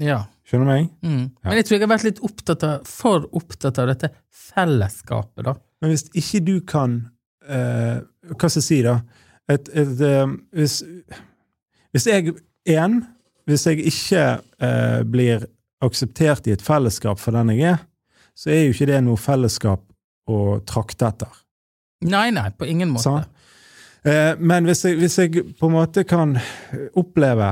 Ja. 0.00 0.24
Skjønner 0.44 0.66
du 0.66 0.72
meg? 0.72 0.88
Mm. 1.00 1.22
Ja. 1.40 1.48
Men 1.48 1.58
jeg 1.60 1.66
tror 1.66 1.76
jeg 1.78 1.84
har 1.86 1.92
vært 1.94 2.06
litt 2.08 2.22
opptatt 2.26 2.64
av, 2.66 2.88
for 2.88 3.28
opptatt 3.36 3.80
av 3.80 3.88
dette 3.92 4.10
fellesskapet, 4.28 5.46
da. 5.46 5.54
Men 5.80 5.92
hvis 5.94 6.06
ikke 6.16 6.40
du 6.44 6.54
kan 6.64 6.98
eh, 7.44 8.00
Hva 8.32 8.48
skal 8.48 8.60
jeg 8.60 8.66
si, 8.66 8.78
da? 8.84 8.98
Et, 9.52 9.66
et, 9.76 9.98
eh, 10.00 10.34
hvis, 10.56 10.78
hvis 11.92 12.06
jeg 12.08 12.32
En, 12.72 13.02
hvis 13.44 13.66
jeg 13.68 13.84
ikke 13.90 14.22
eh, 14.64 15.00
blir 15.04 15.44
akseptert 15.84 16.46
i 16.48 16.54
et 16.54 16.64
fellesskap 16.64 17.20
for 17.20 17.36
den 17.36 17.52
jeg 17.52 17.74
er, 17.74 17.82
så 18.32 18.54
er 18.54 18.62
jo 18.64 18.72
ikke 18.72 18.88
det 18.88 19.00
noe 19.04 19.20
fellesskap 19.20 19.82
å 20.32 20.38
trakte 20.64 21.10
etter. 21.10 21.42
Nei, 22.08 22.30
nei, 22.32 22.46
på 22.56 22.64
ingen 22.68 22.94
måte. 22.94 23.04
Sant. 23.04 23.33
Eh, 24.04 24.32
men 24.38 24.68
hvis 24.68 24.84
jeg, 24.84 24.98
hvis 25.00 25.18
jeg 25.18 25.44
på 25.58 25.68
en 25.68 25.76
måte 25.78 26.04
kan 26.08 26.36
oppleve 27.00 27.50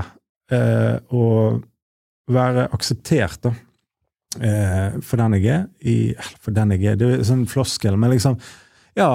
eh, 0.53 0.97
å 1.09 1.27
være 2.33 2.67
akseptert 2.77 3.47
da, 3.49 3.53
eh, 4.41 4.99
for 5.01 5.21
den 5.21 5.39
jeg 5.39 5.49
er, 5.55 5.69
i, 5.89 5.97
for 6.41 6.55
den 6.57 6.75
jeg 6.77 6.93
er, 6.93 6.99
det 7.01 7.13
er 7.17 7.25
sånn 7.29 7.47
floskel, 7.51 7.97
men 8.01 8.13
liksom, 8.15 8.37
ja, 8.99 9.15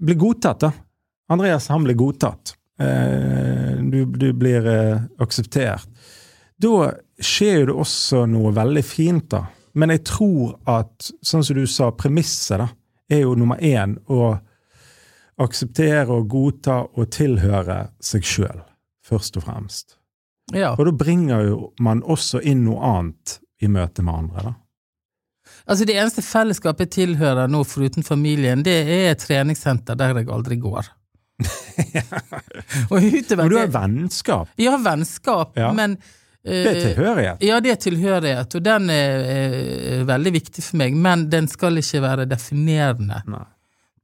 bli 0.00 0.16
godtatt 0.18 0.64
da. 0.64 0.72
Andreas, 1.28 1.68
han 1.68 1.84
blir 1.84 1.98
godtatt. 1.98 2.54
Eh, 2.80 3.76
du, 3.84 4.04
du 4.06 4.32
blir 4.32 4.66
eh, 4.66 5.04
akseptert. 5.20 5.88
Da 6.58 6.92
skjer 7.20 7.60
jo 7.60 7.68
det 7.68 7.78
også 7.84 8.24
noe 8.30 8.54
veldig 8.56 8.84
fint 8.86 9.28
da. 9.34 9.44
Men 9.78 9.92
jeg 9.94 10.06
tror 10.08 10.56
at, 10.66 11.10
sånn 11.22 11.44
som 11.44 11.58
du 11.58 11.66
sa, 11.70 11.92
premisset 11.94 12.62
da, 12.62 12.68
er 13.12 13.22
jo 13.24 13.36
nummer 13.38 13.60
én 13.64 13.96
å 14.10 14.32
akseptere 15.38 16.10
og 16.12 16.28
godta 16.30 16.80
og 16.94 17.10
tilhøre 17.14 17.88
seg 18.02 18.26
sjøl, 18.26 18.62
først 19.06 19.38
og 19.40 19.46
fremst. 19.46 19.98
Ja. 20.54 20.72
Og 20.78 20.86
da 20.88 20.94
bringer 20.96 21.44
jo 21.44 21.58
man 21.84 22.02
også 22.02 22.40
inn 22.40 22.64
noe 22.66 22.80
annet 22.88 23.38
i 23.60 23.68
møte 23.68 24.02
med 24.06 24.14
andre, 24.14 24.44
da. 24.50 24.54
Altså, 25.68 25.84
det 25.88 25.96
eneste 25.98 26.22
fellesskapet 26.24 26.86
jeg 26.86 26.94
tilhører 26.94 27.48
nå, 27.50 27.62
foruten 27.68 28.04
familien, 28.06 28.62
det 28.64 28.76
er 28.88 29.10
et 29.10 29.20
treningssenter 29.20 29.96
der 29.98 30.16
jeg 30.16 30.28
aldri 30.32 30.56
går. 30.60 30.88
Men 32.90 33.50
du 33.50 33.58
har 33.58 33.68
vennskap? 33.70 33.74
vennskap. 33.74 34.48
Ja, 34.56 34.76
vennskap, 34.82 35.52
Ja. 35.56 35.72
men 35.72 35.92
uh, 35.92 36.50
Det 36.50 36.72
er 36.72 36.80
tilhørighet. 36.94 37.42
Ja, 37.46 37.60
det 37.60 37.70
er 37.70 37.80
tilhørighet, 37.82 38.54
og 38.58 38.64
den 38.64 38.90
er, 38.90 39.28
er 40.00 40.04
veldig 40.08 40.32
viktig 40.34 40.64
for 40.64 40.80
meg, 40.80 40.96
men 40.96 41.28
den 41.30 41.48
skal 41.48 41.78
ikke 41.78 42.02
være 42.02 42.26
definerende. 42.30 43.22
Nei. 43.28 43.44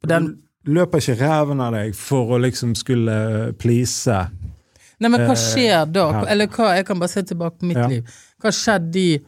Den, 0.06 0.28
løper 0.66 0.98
ikke 1.02 1.16
ræven 1.20 1.60
av 1.60 1.72
deg 1.76 1.94
for 1.94 2.34
å 2.36 2.40
liksom 2.40 2.74
skulle 2.78 3.52
please. 3.58 4.06
nei, 5.00 5.08
men 5.10 5.20
hva 5.20 5.34
Eh, 5.34 5.40
skjer 5.40 5.92
da? 5.92 6.04
ja. 6.12 6.24
Eller 6.32 6.46
hva, 6.46 6.74
jeg 6.76 6.86
kan 6.86 6.98
bare 6.98 7.08
se 7.12 7.22
tilbake 7.22 7.58
på 7.60 7.66
mitt 7.66 7.76
Ja. 7.76 7.86
liv. 7.88 8.04
Hva 8.40 8.50
skjedde 8.50 8.96
i 8.96 9.18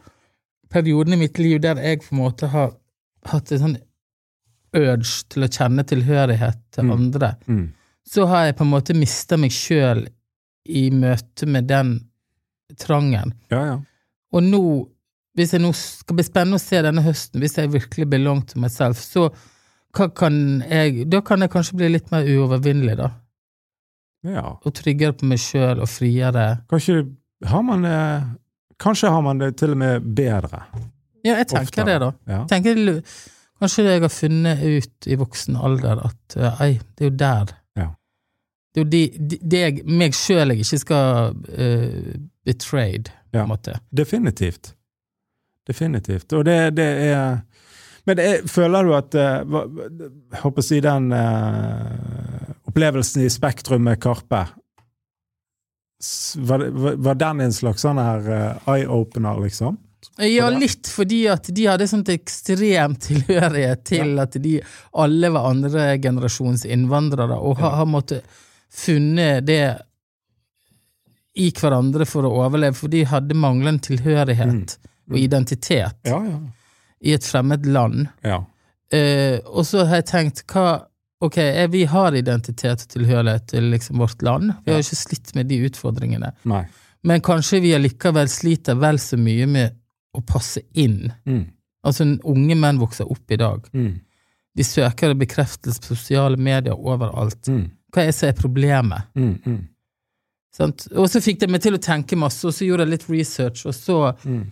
periodene 0.69 1.13
i 1.13 1.17
mitt 1.17 1.37
liv 1.39 1.61
der 1.61 1.75
jeg 1.75 2.01
på 2.01 2.13
en 2.13 2.17
måte 2.23 2.47
har 2.49 2.73
hatt 3.25 3.51
en 3.51 3.59
sånn 3.59 3.77
urge 4.75 5.23
til 5.29 5.43
å 5.43 5.47
kjenne 5.47 5.83
tilhørighet 5.85 6.57
til 6.71 6.83
Mm. 6.85 6.91
andre? 6.91 7.35
Mm. 7.47 7.73
Så 8.07 8.25
har 8.27 8.45
jeg 8.45 8.55
på 8.57 8.61
en 8.63 8.71
måte 8.71 8.95
mista 8.95 9.37
meg 9.37 9.51
sjøl 9.51 10.07
i 10.67 10.89
møte 10.89 11.45
med 11.47 11.67
den 11.67 12.09
trangen. 12.77 13.33
Ja, 13.51 13.63
ja. 13.65 13.79
Og 14.33 14.43
nå, 14.43 14.87
hvis 15.37 15.51
jeg 15.53 15.61
nå 15.61 15.73
skal 15.75 16.15
bli 16.15 16.23
spennende 16.23 16.55
å 16.55 16.59
se 16.61 16.81
denne 16.81 17.01
høsten, 17.03 17.39
hvis 17.39 17.55
jeg 17.55 17.69
virkelig 17.71 18.09
belong 18.09 18.43
meg 18.55 18.71
selv, 18.71 18.95
så 18.95 19.29
kan 19.93 20.63
jeg 20.69 21.07
Da 21.11 21.21
kan 21.21 21.41
jeg 21.41 21.51
kanskje 21.53 21.77
bli 21.77 21.89
litt 21.89 22.11
mer 22.11 22.27
uovervinnelig, 22.27 22.97
da. 22.99 23.11
ja. 24.27 24.43
Og 24.63 24.73
tryggere 24.75 25.13
på 25.17 25.25
meg 25.29 25.39
sjøl 25.41 25.81
og 25.81 25.89
friere. 25.89 26.49
Kanskje 26.69 27.05
har 27.45 27.63
man 27.65 27.85
det 27.85 28.01
Kanskje 28.77 29.09
har 29.09 29.21
man 29.25 29.39
det 29.41 29.55
til 29.57 29.73
og 29.73 29.77
med 29.81 30.01
bedre. 30.01 30.59
Ja, 31.25 31.39
jeg 31.39 31.47
tenker 31.49 31.81
Ofte. 31.81 31.85
det, 31.85 31.95
da. 31.99 32.11
Ja. 32.29 32.43
Tenker, 32.49 33.01
kanskje 33.59 33.85
jeg 33.87 34.03
har 34.03 34.13
funnet 34.13 34.61
ut 34.61 35.07
i 35.07 35.17
voksen 35.17 35.57
alder 35.57 36.03
at 36.05 36.37
eh, 36.37 36.61
ei, 36.61 36.73
det 36.93 37.07
er 37.07 37.09
jo 37.09 37.15
der. 37.17 37.53
Ja. 37.79 37.87
Det 38.69 38.81
er 38.81 38.85
jo 38.85 38.89
de, 38.91 39.01
de, 39.17 39.39
de 39.41 39.61
jeg, 39.63 39.81
meg 39.89 40.13
sjøl 40.13 40.53
jeg 40.53 40.61
ikke 40.61 40.79
skal 40.83 41.33
uh, 41.33 42.13
betrayed, 42.45 43.09
på 43.33 43.41
en 43.41 43.49
måte. 43.49 43.79
Definitivt. 43.89 44.75
Definitivt. 45.67 46.31
Og 46.37 46.45
det, 46.45 46.59
det 46.77 46.87
er 47.09 47.39
Men 48.07 48.15
det 48.19 48.25
er, 48.31 48.45
føler 48.47 48.87
du 48.87 48.93
at 48.95 49.15
eh, 49.19 49.41
hva- 49.43 49.65
håper 50.43 50.63
å 50.63 50.65
si 50.65 50.77
den 50.83 51.09
uh, 51.11 52.53
opplevelsen 52.71 53.25
i 53.25 53.29
Spektrum 53.33 53.83
med 53.83 53.99
Karpe 54.03 54.45
var, 56.37 56.63
var, 56.95 57.15
den 57.17 57.41
en 57.41 57.53
slags 57.55 57.81
sånn 57.83 57.97
her 57.99 58.27
uh, 58.29 58.69
eye-opener, 58.69 59.39
liksom? 59.43 59.79
Ja, 60.21 60.47
litt 60.53 60.87
fordi 60.93 61.23
at 61.29 61.49
de 61.53 61.65
hadde 61.67 61.87
sånt 61.89 62.09
ekstrem 62.13 62.93
tilhørighet 63.01 63.81
til 63.89 64.13
at 64.21 64.37
de 64.41 64.59
alle 64.97 65.31
var 65.33 65.49
andre 65.49 65.87
generasjons 66.01 66.63
innvandrere, 66.69 67.35
og 67.37 67.57
har, 67.59 67.71
Ja. 67.73 67.79
har 67.81 67.89
måttet 67.89 68.37
funnet 68.77 69.45
det 69.47 69.61
i 71.37 71.49
hverandre 71.53 72.05
for 72.09 72.25
å 72.29 72.31
overleve, 72.45 72.77
for 72.77 72.93
de 72.93 73.03
hadde 73.09 73.35
manglende 73.37 73.83
tilhørighet 73.89 74.77
Mm. 75.07 75.13
og 75.13 75.17
identitet 75.21 75.95
Ja, 76.05 76.21
ja. 76.25 76.37
I 77.01 77.13
et 77.13 77.25
fremmed 77.25 77.65
land. 77.65 78.07
ja. 78.23 78.43
Eh, 78.89 79.41
og 79.45 79.65
så 79.67 79.81
har 79.83 79.99
jeg 79.99 80.05
tenkt 80.07 80.45
hva 80.47 80.85
Ok, 81.19 81.37
eh, 81.41 81.65
vi 81.67 81.81
har 81.89 82.13
identitet 82.15 82.83
og 82.85 82.89
tilhørighet 82.93 83.47
til 83.49 83.63
liksom 83.73 83.97
vårt 83.99 84.21
land. 84.21 84.51
Vi 84.63 84.71
har 84.71 84.79
ikke 84.79 84.95
slitt 84.95 85.31
med 85.35 85.47
de 85.49 85.57
utfordringene. 85.65 86.29
Nei. 86.45 86.61
Men 87.03 87.21
kanskje 87.25 87.59
vi 87.63 87.71
allikevel 87.73 88.29
sliter 88.29 88.77
vel 88.77 88.99
så 89.01 89.17
mye 89.17 89.47
med 89.49 89.73
å 90.13 90.21
passe 90.21 90.61
inn. 90.77 91.11
Mm. 91.25 91.47
Altså, 91.83 92.05
unge 92.23 92.55
menn 92.55 92.77
vokser 92.77 93.09
opp 93.09 93.33
i 93.33 93.39
dag. 93.41 93.65
Mm. 93.73 93.95
De 94.55 94.63
søker 94.63 95.17
bekreftelse 95.17 95.81
på 95.81 95.95
sosiale 95.95 96.37
medier 96.37 96.77
overalt. 96.77 97.49
Mm. 97.49 97.65
Hva 97.91 98.03
er 98.05 98.11
det 98.11 98.15
som 98.15 98.29
er 98.29 98.37
problemet? 98.37 99.09
Mm. 99.17 99.33
Mm. 99.45 99.59
Sant? 100.53 100.87
Og 100.93 101.09
så 101.09 101.21
fikk 101.21 101.41
det 101.41 101.49
meg 101.49 101.65
til 101.65 101.75
å 101.77 101.81
tenke 101.81 102.15
masse, 102.15 102.45
og 102.45 102.53
så 102.53 102.65
gjorde 102.69 102.85
jeg 102.85 102.93
litt 102.93 103.09
research, 103.09 103.65
og 103.65 103.73
så 103.73 104.13
Mm. 104.23 104.45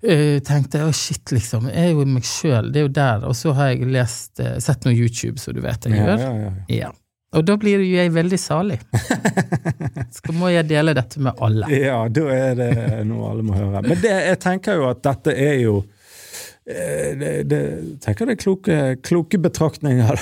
Tenkte 0.00 0.80
jeg 0.80 0.94
shit, 0.96 1.32
liksom, 1.34 1.68
jeg 1.68 1.90
er 1.90 1.92
jo 1.92 2.06
meg 2.08 2.24
sjøl, 2.24 2.70
det 2.72 2.80
er 2.80 2.86
jo 2.86 2.92
der. 2.96 3.26
Og 3.28 3.36
så 3.36 3.52
har 3.56 3.74
jeg 3.74 3.90
lest, 3.92 4.40
eh, 4.40 4.56
sett 4.62 4.86
noe 4.88 4.94
YouTube, 4.96 5.38
som 5.38 5.54
du 5.54 5.60
vet 5.60 5.84
jeg 5.84 5.96
Ja, 5.98 6.06
gjør. 6.16 6.24
ja, 6.24 6.52
ja. 6.78 6.90
Og 7.36 7.44
da 7.46 7.54
blir 7.60 7.78
jo 7.78 7.92
jeg 7.94 8.10
veldig 8.10 8.38
salig. 8.42 8.80
Så 10.16 10.32
må 10.34 10.48
jeg 10.50 10.66
dele 10.66 10.96
dette 10.98 11.20
med 11.22 11.38
alle. 11.38 11.68
Ja, 11.70 12.00
da 12.10 12.24
er 12.34 12.56
det 12.58 12.70
noe 13.06 13.28
alle 13.30 13.44
må 13.46 13.54
høre. 13.54 13.84
Men 13.86 14.00
det, 14.02 14.10
jeg 14.10 14.40
tenker 14.42 14.80
jo 14.80 14.88
at 14.88 15.04
dette 15.04 15.36
er 15.38 15.60
jo 15.62 15.76
eh, 16.66 17.12
det, 17.20 17.30
det, 17.52 17.60
tenker 18.02 18.26
det 18.26 18.34
er 18.34 18.42
kloke, 18.42 18.80
kloke 19.06 19.38
betraktninger. 19.38 20.18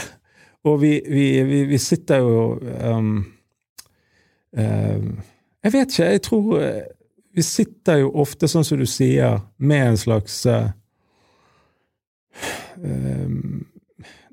Og 0.69 0.83
vi, 0.83 0.99
vi, 1.09 1.25
vi, 1.49 1.63
vi 1.71 1.79
sitter 1.81 2.21
jo 2.21 2.59
um, 2.85 3.13
um, 4.53 5.11
Jeg 5.65 5.73
vet 5.73 5.95
ikke, 5.95 6.09
jeg 6.13 6.23
tror 6.29 6.61
eh, 6.61 6.83
Vi 7.39 7.45
sitter 7.47 8.01
jo 8.03 8.13
ofte, 8.19 8.49
sånn 8.51 8.67
som 8.67 8.81
du 8.81 8.87
sier, 8.89 9.41
med 9.63 9.93
en 9.93 9.99
slags 10.01 10.41
um, 12.83 13.67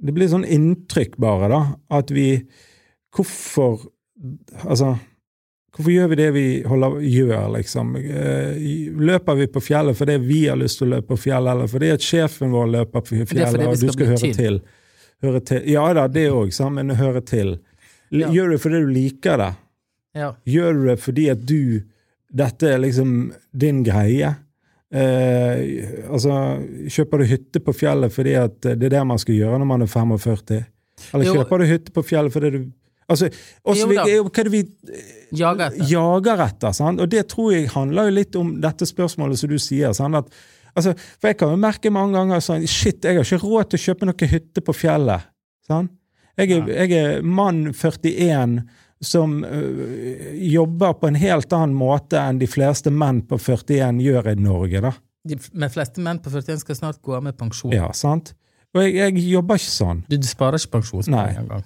Det 0.02 0.14
blir 0.16 0.32
sånn 0.32 0.46
inntrykk, 0.46 1.20
bare, 1.22 1.52
da, 1.52 1.60
at 2.00 2.14
vi 2.14 2.30
Hvorfor 3.16 3.86
Altså 4.66 4.96
Hvorfor 5.76 5.92
gjør 5.92 6.08
vi 6.08 6.16
det 6.16 6.28
vi 6.32 6.46
holder, 6.64 6.94
gjør, 7.04 7.50
liksom? 7.58 7.96
Eh, 8.00 8.60
Løper 8.96 9.36
vi 9.36 9.48
på 9.52 9.60
fjellet 9.60 9.98
fordi 10.00 10.16
vi 10.24 10.38
har 10.48 10.56
lyst 10.56 10.80
til 10.80 10.88
å 10.88 10.94
løpe 10.94 11.10
på 11.10 11.18
fjellet, 11.26 11.52
eller 11.52 11.68
fordi 11.68 11.90
at 11.92 12.06
sjefen 12.06 12.54
vår 12.56 12.70
løper 12.78 13.04
på 13.04 13.18
fjellet, 13.28 13.66
og 13.68 13.76
du 13.82 13.92
skal 13.92 14.12
høre 14.14 14.22
til. 14.22 14.38
til? 14.38 14.62
Høre 15.26 15.42
til. 15.44 15.66
Ja 15.74 15.84
da, 15.98 16.06
det 16.08 16.30
òg, 16.32 16.54
men 16.72 16.96
høre 16.96 17.20
til. 17.28 17.58
Gjør 18.16 18.48
du 18.48 18.56
det 18.56 18.62
fordi 18.64 18.82
du 18.86 18.94
liker 18.96 19.42
det? 19.42 19.52
Ja. 20.16 20.32
Gjør 20.48 20.80
du 20.80 20.88
det 20.88 20.98
fordi 21.04 21.28
at 21.34 21.44
du 21.44 21.60
Dette 22.36 22.74
er 22.76 22.82
liksom 22.84 23.12
din 23.56 23.84
greie? 23.88 24.34
Eh, 24.96 25.60
altså, 26.12 26.32
kjøper 26.92 27.22
du 27.24 27.28
hytte 27.30 27.62
på 27.64 27.74
fjellet 27.76 28.14
fordi 28.14 28.36
at 28.40 28.58
det 28.64 28.88
er 28.90 28.94
det 29.00 29.04
man 29.08 29.20
skal 29.22 29.36
gjøre 29.38 29.60
når 29.62 29.70
man 29.70 29.84
er 29.86 29.92
45? 29.92 30.60
Eller 31.14 31.26
Jo. 31.28 31.34
kjøper 31.40 31.60
du 31.64 31.66
hytte 31.72 31.92
på 31.96 32.04
fjellet 32.06 32.34
fordi 32.36 32.52
du 32.58 32.66
Altså, 33.06 33.28
også, 33.70 33.86
vi, 33.86 33.96
hva 34.00 34.06
er 34.10 34.48
det 34.48 34.52
vi 34.52 34.60
Jager 35.38 35.68
etter. 35.68 35.84
jager 35.92 36.40
etter? 36.48 36.72
Sant? 36.74 37.00
Og 37.04 37.10
det 37.12 37.28
tror 37.30 37.52
jeg 37.54 37.68
handler 37.70 38.08
jo 38.08 38.14
litt 38.16 38.36
om 38.40 38.48
dette 38.64 38.88
spørsmålet 38.90 39.38
som 39.38 39.52
du 39.52 39.60
sier. 39.62 39.92
Sant? 39.94 40.18
At, 40.18 40.32
altså, 40.74 40.96
for 41.22 41.30
jeg 41.30 41.38
kan 41.38 41.52
jo 41.54 41.60
merke 41.62 41.92
mange 41.94 42.18
ganger 42.18 42.42
sånn 42.42 42.66
Shit, 42.66 43.06
jeg 43.06 43.20
har 43.20 43.28
ikke 43.28 43.44
råd 43.46 43.70
til 43.70 43.78
å 43.78 43.84
kjøpe 43.84 44.10
noe 44.10 44.32
hytte 44.32 44.64
på 44.66 44.74
fjellet. 44.74 45.28
Sant? 45.70 45.94
Jeg, 46.34 46.50
er, 46.58 46.74
jeg 46.82 46.98
er 46.98 47.22
mann 47.22 47.68
41 47.78 48.58
som 49.06 49.38
uh, 49.46 50.36
jobber 50.50 50.96
på 51.00 51.08
en 51.12 51.20
helt 51.20 51.54
annen 51.56 51.76
måte 51.78 52.20
enn 52.22 52.40
de 52.42 52.48
fleste 52.50 52.92
menn 52.94 53.22
på 53.30 53.38
41 53.42 54.02
gjør 54.04 54.32
i 54.34 54.36
Norge. 54.40 54.82
da. 54.88 54.94
De 55.26 55.38
men 55.54 55.72
fleste 55.74 56.02
menn 56.06 56.20
på 56.22 56.30
41 56.34 56.60
skal 56.62 56.78
snart 56.78 57.02
gå 57.02 57.16
av 57.18 57.24
med 57.26 57.38
pensjon. 57.40 57.74
Ja, 57.74 57.92
sant? 57.98 58.34
Og 58.76 58.84
jeg, 58.84 58.98
jeg 59.00 59.30
jobber 59.32 59.58
ikke 59.62 59.72
sånn. 59.74 60.02
Du, 60.10 60.18
du 60.20 60.28
sparer 60.28 60.60
ikke 60.60 60.76
pensjonspenger 60.80 61.38
Nei. 61.40 61.46
engang. 61.46 61.64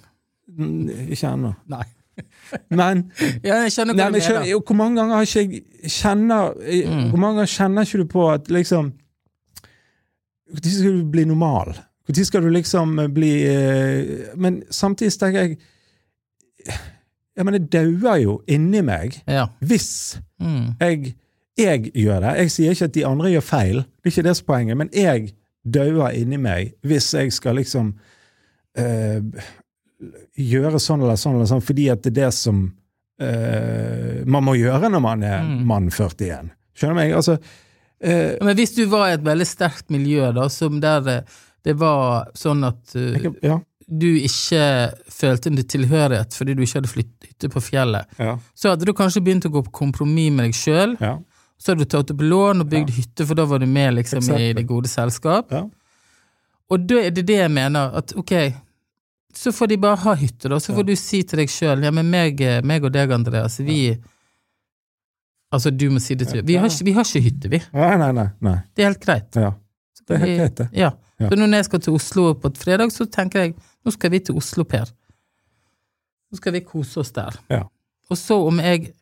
Ikke 1.10 1.32
ennå. 1.34 1.50
Nei. 1.70 1.84
Men 2.80 3.04
Ja, 3.46 3.60
jeg 3.64 3.72
skjønner 3.74 3.96
Nei, 3.96 4.04
hva 4.04 4.10
men 4.10 4.20
du 4.20 4.26
mener. 4.26 4.62
hvor 4.66 4.76
mange 4.78 5.00
ganger 5.00 5.20
har 5.20 5.28
ikke 5.28 5.88
kjenner 5.88 6.54
Mm. 6.60 7.06
Hvor 7.10 7.20
mange 7.22 7.40
ganger 7.40 7.52
kjenner 7.54 7.86
ikke 7.86 8.00
du 8.02 8.08
på 8.10 8.24
at 8.32 8.50
liksom 8.52 8.90
Når 10.50 10.66
skal 10.74 10.98
du 10.98 11.04
bli 11.12 11.24
normal? 11.30 11.72
Når 12.08 12.24
skal 12.26 12.42
du 12.44 12.50
liksom 12.52 12.96
bli 13.14 13.30
eh, 13.48 14.34
Men 14.36 14.62
samtidig 14.70 15.14
tenker 15.20 15.46
jeg 15.46 15.58
Ja, 17.40 17.44
men 17.48 17.56
det 17.56 17.70
dauer 17.72 18.18
jo 18.20 18.34
inni 18.52 18.82
meg 18.84 19.22
Ja. 19.26 19.46
hvis 19.64 20.18
Mm. 20.40 20.74
jeg, 20.80 21.14
jeg 21.58 21.90
gjør 21.94 22.20
det. 22.24 22.34
Jeg 22.44 22.50
sier 22.54 22.74
ikke 22.74 22.84
at 22.90 22.94
de 22.94 23.06
andre 23.08 23.30
gjør 23.32 23.44
feil, 23.48 23.76
det 23.80 24.06
er 24.06 24.10
ikke 24.12 24.22
det 24.28 24.36
som 24.36 24.44
er 24.44 24.52
poenget, 24.52 24.76
men 24.80 24.90
jeg 24.92 25.32
dauer 25.64 26.12
inni 26.16 26.36
meg 26.40 26.74
hvis 26.84 27.10
jeg 27.16 27.32
skal 27.32 27.56
liksom 27.60 27.94
øh, 28.78 29.22
gjøre 30.40 30.80
sånn 30.80 31.02
eller 31.04 31.18
sånn 31.20 31.34
eller 31.38 31.48
sånn, 31.50 31.64
fordi 31.64 31.88
at 31.92 32.02
det 32.04 32.12
er 32.12 32.18
det 32.26 32.30
som 32.36 32.60
øh, 33.20 34.22
man 34.26 34.44
må 34.46 34.54
gjøre 34.56 34.88
når 34.90 35.02
man 35.04 35.22
er 35.22 35.42
Mm. 35.42 35.66
mann 35.66 35.90
41. 35.90 36.50
Skjønner 36.74 36.94
du 36.94 37.00
meg? 37.00 37.12
Altså, 37.12 37.38
øh, 38.04 38.36
Men 38.40 38.56
hvis 38.56 38.74
du 38.76 38.86
var 38.88 39.08
i 39.10 39.14
et 39.18 39.24
veldig 39.24 39.46
sterkt 39.46 39.90
miljø, 39.90 40.32
da, 40.32 40.48
som 40.48 40.80
der 40.80 41.22
det 41.64 41.74
var 41.78 42.30
sånn 42.34 42.64
at 42.64 42.94
eh, 42.96 43.18
jeg, 43.22 43.34
ja, 43.42 43.58
du 43.90 44.06
ikke 44.16 44.62
følte 45.10 45.50
en 45.50 45.58
tilhørighet 45.66 46.36
fordi 46.36 46.54
du 46.54 46.62
ikke 46.62 46.78
hadde 46.78 46.92
flyttet 46.92 47.50
på 47.52 47.62
fjellet, 47.64 48.06
ja, 48.18 48.36
så 48.54 48.72
hadde 48.74 48.86
du 48.86 48.94
kanskje 48.96 49.22
begynt 49.26 49.48
å 49.48 49.52
gå 49.52 49.64
på 49.66 49.74
kompromiss 49.82 50.30
med 50.36 50.46
deg 50.50 50.54
sjøl. 50.58 50.96
ja, 51.00 51.16
Så 51.58 51.72
hadde 51.72 51.84
du 51.84 51.90
tatt 51.90 52.10
opp 52.14 52.22
lån 52.22 52.62
og 52.64 52.70
bygd 52.70 52.94
hytte, 52.96 53.26
for 53.26 53.34
da 53.34 53.44
var 53.50 53.60
du 53.60 53.66
med 53.66 53.94
liksom 53.98 54.30
i 54.38 54.52
det 54.56 54.66
gode 54.68 54.88
selskap. 54.88 55.50
ja. 55.52 55.66
Og 56.70 56.86
da 56.86 57.00
er 57.02 57.10
det 57.10 57.24
det 57.26 57.40
jeg 57.40 57.50
mener, 57.50 57.90
at 57.98 58.12
ok, 58.14 58.32
så 59.34 59.50
får 59.50 59.66
de 59.72 59.76
bare 59.82 59.98
ha 60.04 60.14
hytte, 60.14 60.48
da. 60.48 60.58
Så 60.62 60.74
får 60.74 60.86
du 60.86 60.94
si 60.98 61.22
til 61.26 61.42
deg 61.42 61.50
sjøl, 61.50 61.82
ja, 61.82 61.90
men 61.90 62.06
meg, 62.10 62.40
eh, 62.40 62.60
meg 62.62 62.84
og 62.86 62.92
deg, 62.94 63.10
Andreas, 63.10 63.58
vi 63.58 63.98
Altså, 65.50 65.72
du 65.74 65.88
må 65.90 65.98
si 65.98 66.14
det 66.14 66.28
til 66.30 66.44
Vi 66.46 66.54
har 66.54 66.68
ikke, 66.70 66.84
vi 66.86 66.92
har 66.94 67.02
ikke 67.08 67.22
hytte, 67.24 67.48
vi. 67.50 67.58
Nei, 67.74 67.96
nei. 67.98 68.26
nei. 68.38 68.56
Det 68.70 68.84
er 68.84 68.92
helt 68.92 69.00
greit. 69.02 69.34
Ja. 69.34 69.48
Det 70.06 70.14
er 70.14 70.20
helt 70.22 70.38
greit, 70.38 70.56
det. 70.60 70.66
Ja. 70.78 70.92
Ja. 71.20 71.28
Så 71.28 71.36
når 71.36 71.56
jeg 71.58 71.68
skal 71.68 71.82
til 71.84 71.98
Oslo 71.98 72.30
på 72.34 72.48
et 72.48 72.58
fredag, 72.58 72.92
så 72.94 73.04
tenker 73.06 73.44
jeg 73.44 73.54
nå 73.84 73.92
skal 73.94 74.12
vi 74.12 74.20
til 74.24 74.38
Oslo, 74.40 74.64
Per. 74.68 74.88
Nå 76.30 76.38
skal 76.38 76.54
vi 76.56 76.64
kose 76.64 77.00
oss 77.02 77.12
der. 77.16 77.36
Ja. 77.52 77.64
Og 78.10 78.18
så 78.18 78.38
om 78.46 78.60
jeg 78.62 78.92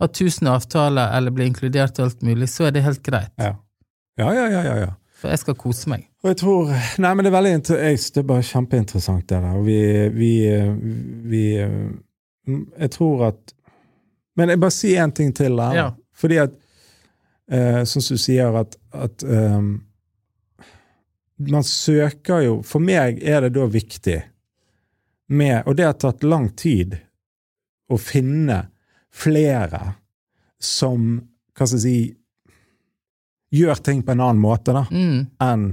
har 0.00 0.10
tusen 0.14 0.50
avtaler 0.50 1.14
eller 1.16 1.34
blir 1.34 1.48
inkludert 1.48 1.98
i 1.98 2.04
alt 2.04 2.22
mulig, 2.22 2.48
så 2.52 2.68
er 2.68 2.74
det 2.74 2.84
helt 2.84 3.02
greit. 3.06 3.32
Ja. 3.38 3.54
Ja, 4.18 4.30
ja, 4.34 4.46
ja, 4.50 4.62
ja, 4.62 4.74
ja. 4.84 4.92
For 5.18 5.32
jeg 5.32 5.40
skal 5.40 5.56
kose 5.58 5.90
meg. 5.90 6.04
Og 6.22 6.30
jeg 6.30 6.38
tror 6.42 6.70
Nei, 7.00 7.10
men 7.14 7.24
det 7.24 7.30
er 7.30 7.34
veldig 7.34 7.54
det 7.64 8.20
er 8.20 8.26
bare 8.28 8.44
kjempeinteressant, 8.46 9.24
det 9.30 9.40
der. 9.42 9.60
Vi, 9.64 9.78
vi, 10.14 10.32
vi 11.30 11.44
Jeg 12.78 12.90
tror 12.90 13.26
at 13.30 13.54
Men 14.36 14.50
jeg 14.50 14.60
bare 14.60 14.74
sier 14.74 15.04
én 15.04 15.14
ting 15.14 15.34
til 15.34 15.56
der. 15.56 15.74
Ja. 15.74 15.88
Fordi 16.14 16.36
at 16.42 16.54
eh, 17.50 17.84
som 17.86 18.02
du 18.02 18.18
sier, 18.18 18.56
at, 18.58 18.76
at 18.92 19.22
ehm, 19.22 19.76
Man 21.36 21.64
søker 21.66 22.44
jo 22.44 22.58
For 22.66 22.82
meg 22.82 23.18
er 23.26 23.46
det 23.46 23.54
da 23.56 23.66
viktig 23.66 24.20
med 25.34 25.66
Og 25.66 25.76
det 25.78 25.88
har 25.88 25.96
tatt 25.98 26.22
lang 26.26 26.50
tid 26.54 26.94
å 27.90 27.98
finne 28.00 28.60
flere 29.14 29.80
som 30.62 31.16
Hva 31.54 31.66
skal 31.66 31.80
jeg 31.80 31.84
si 31.84 31.96
Gjør 33.54 33.82
ting 33.86 34.02
på 34.02 34.14
en 34.14 34.22
annen 34.24 34.42
måte, 34.42 34.74
da 34.74 34.86
Mm, 34.90 35.26
enn 35.42 35.72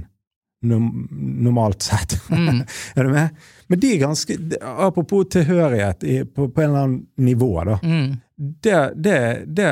normalt 0.62 1.82
sett. 1.82 2.12
mm, 2.30 2.60
er 2.94 3.04
du 3.04 3.10
med? 3.10 3.40
Men 3.66 3.80
de 3.82 3.88
er 3.94 4.02
ganske 4.04 4.36
Apropos 4.62 5.24
tilhørighet 5.34 6.04
i, 6.06 6.20
på, 6.22 6.46
på 6.54 6.62
en 6.62 6.68
eller 6.68 6.84
annen 6.84 7.00
nivå, 7.16 7.50
da. 7.66 7.80
mm. 7.82 8.12
Det, 8.36 8.78
det, 8.94 9.18
det 9.54 9.66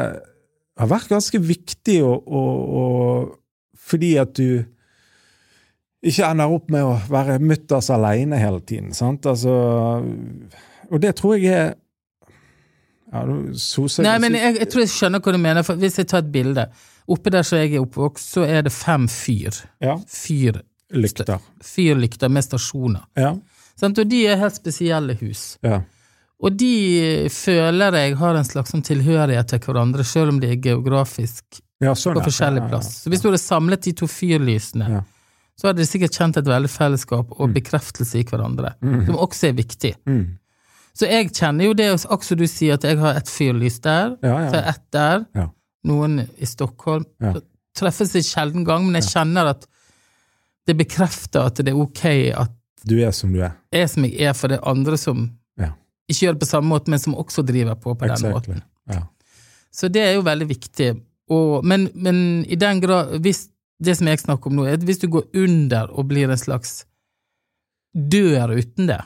har 0.78 0.90
vært 0.90 1.10
ganske 1.10 1.38
viktig 1.42 2.00
å, 2.06 2.10
å, 2.14 2.42
å 2.80 2.84
Fordi 3.78 4.10
at 4.22 4.34
du 4.38 4.64
ikke 6.02 6.24
ender 6.30 6.52
opp 6.54 6.70
med 6.72 6.86
å 6.86 6.94
være 7.12 7.38
mutters 7.44 7.90
aleine 7.92 8.38
hele 8.40 8.60
tiden. 8.64 8.92
sant? 8.96 9.26
Altså 9.28 9.52
Og 10.90 11.00
det 11.02 11.14
tror 11.18 11.36
jeg 11.36 11.52
er 11.52 11.74
ja, 13.12 13.24
soser 13.58 14.06
Nei, 14.06 14.18
men 14.22 14.36
jeg, 14.38 14.56
jeg 14.62 14.70
tror 14.70 14.84
jeg 14.84 14.92
skjønner 14.94 15.22
hva 15.24 15.32
du 15.34 15.38
mener, 15.42 15.66
for 15.66 15.80
hvis 15.80 15.98
jeg 15.98 16.08
tar 16.10 16.22
et 16.22 16.32
bilde 16.32 16.66
Oppe 17.10 17.32
der 17.34 17.42
som 17.42 17.58
jeg 17.58 17.72
er 17.74 17.82
oppvokst, 17.82 18.36
så 18.36 18.44
er 18.46 18.62
det 18.62 18.70
fem 18.70 19.08
fyr. 19.10 19.56
Ja. 19.82 19.96
Fyr, 20.06 20.60
Lykter. 20.94 21.40
Fyr 21.62 21.98
lykter 21.98 22.30
med 22.30 22.44
stasjoner. 22.46 23.02
Ja. 23.18 23.32
Sant? 23.80 23.98
Og 23.98 24.06
de 24.06 24.20
er 24.30 24.38
helt 24.38 24.54
spesielle 24.54 25.16
hus. 25.18 25.56
ja. 25.66 25.80
Og 26.40 26.54
de 26.56 27.28
føler 27.28 27.92
jeg 27.98 28.14
har 28.16 28.38
en 28.38 28.46
slags 28.48 28.70
sånn 28.72 28.80
tilhørighet 28.86 29.50
til 29.52 29.58
hverandre, 29.60 30.06
selv 30.08 30.32
om 30.32 30.38
de 30.40 30.54
er 30.54 30.62
geografisk 30.64 31.58
ja 31.84 31.92
sånn, 31.92 32.14
på 32.16 32.22
forskjellig 32.30 32.62
plass. 32.70 32.88
Så 33.02 33.10
hvis 33.12 33.20
du 33.20 33.26
hadde 33.28 33.42
samlet 33.42 33.82
de 33.84 33.92
to 34.00 34.08
fyrlysene, 34.08 34.86
Ja. 34.94 35.02
Så 35.60 35.68
hadde 35.68 35.82
de 35.82 35.86
sikkert 35.88 36.16
kjent 36.16 36.38
et 36.40 36.46
veldig 36.48 36.70
fellesskap 36.72 37.34
og 37.36 37.52
bekreftelse 37.52 38.16
i 38.22 38.24
hverandre, 38.24 38.70
som 38.80 39.18
også 39.20 39.50
er 39.50 39.56
viktig. 39.58 39.90
Mm. 40.08 40.22
Så 40.96 41.06
jeg 41.06 41.28
kjenner 41.36 41.68
jo 41.68 41.74
det, 41.76 41.88
akkurat 42.08 42.40
du 42.40 42.46
sier, 42.50 42.74
at 42.78 42.84
jeg 42.88 42.96
har 42.98 43.18
et 43.20 43.28
fyrlys 43.30 43.76
der, 43.84 44.16
Ja, 44.24 44.38
ja. 44.46 44.50
så 44.50 44.62
ett 44.72 44.82
der, 44.96 45.26
Ja. 45.36 45.44
noen 45.84 46.22
i 46.40 46.46
Stockholm. 46.48 47.04
Ja. 47.20 47.34
Treffes 47.76 48.16
i 48.18 48.22
sjelden 48.26 48.64
gang, 48.66 48.86
men 48.88 48.98
jeg 49.02 49.10
kjenner 49.12 49.50
at 49.54 49.66
Det 50.66 50.74
bekrefter 50.76 51.46
at 51.48 51.56
det 51.56 51.68
er 51.72 51.78
ok 51.80 52.02
at 52.36 52.50
Du 52.86 52.96
er 53.02 53.10
som 53.16 53.32
du 53.32 53.40
er. 53.42 53.52
jeg 53.72 53.82
er 53.82 53.86
som 53.88 54.04
jeg 54.04 54.20
er, 54.20 54.32
for 54.34 54.48
det 54.48 54.58
er 54.58 54.68
andre 54.68 54.96
som 54.98 55.30
Ja. 55.58 55.70
ikke 56.08 56.26
gjør 56.26 56.32
det 56.36 56.40
på 56.40 56.46
samme 56.50 56.68
måte, 56.68 56.88
men 56.88 56.98
som 56.98 57.14
også 57.14 57.42
driver 57.46 57.74
på 57.74 57.94
på 57.98 58.06
den 58.06 58.30
måten. 58.32 58.62
Ja. 58.88 59.02
Så 59.72 59.88
det 59.90 60.02
er 60.02 60.12
jo 60.14 60.22
veldig 60.22 60.48
viktig. 60.48 61.00
Og, 61.30 61.64
men, 61.64 61.88
men 61.94 62.44
i 62.48 62.56
den 62.56 62.80
grad 62.80 63.20
hvis, 63.22 63.48
Det 63.80 63.96
som 63.96 64.08
jeg 64.10 64.20
snakker 64.20 64.50
om 64.50 64.58
nå, 64.60 64.66
er 64.68 64.76
at 64.76 64.84
hvis 64.84 65.00
du 65.00 65.08
går 65.08 65.30
under 65.40 65.90
og 65.96 66.08
blir 66.10 66.28
en 66.28 66.38
slags 66.40 66.82
dør 67.96 68.52
uten 68.58 68.90
det 68.90 69.00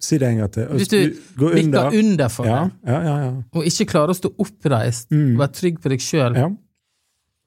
Si 0.00 0.16
det 0.16 0.30
en 0.30 0.38
gang 0.40 0.52
til. 0.54 0.68
Hvis 0.78 0.88
du 0.88 0.96
du 0.96 1.16
går 1.36 1.58
under. 1.60 1.90
under 1.98 2.28
for 2.32 2.46
Ja, 2.48 2.60
det, 2.64 2.92
ja, 2.92 3.00
ja. 3.04 3.16
ja. 3.24 3.32
og 3.52 3.66
ikke 3.68 3.84
klarer 3.90 4.14
å 4.14 4.16
stå 4.16 4.30
oppreist 4.40 5.10
Mm. 5.12 5.34
og 5.34 5.42
være 5.42 5.52
trygg 5.58 5.80
på 5.82 5.92
deg 5.92 6.00
sjøl 6.00 6.38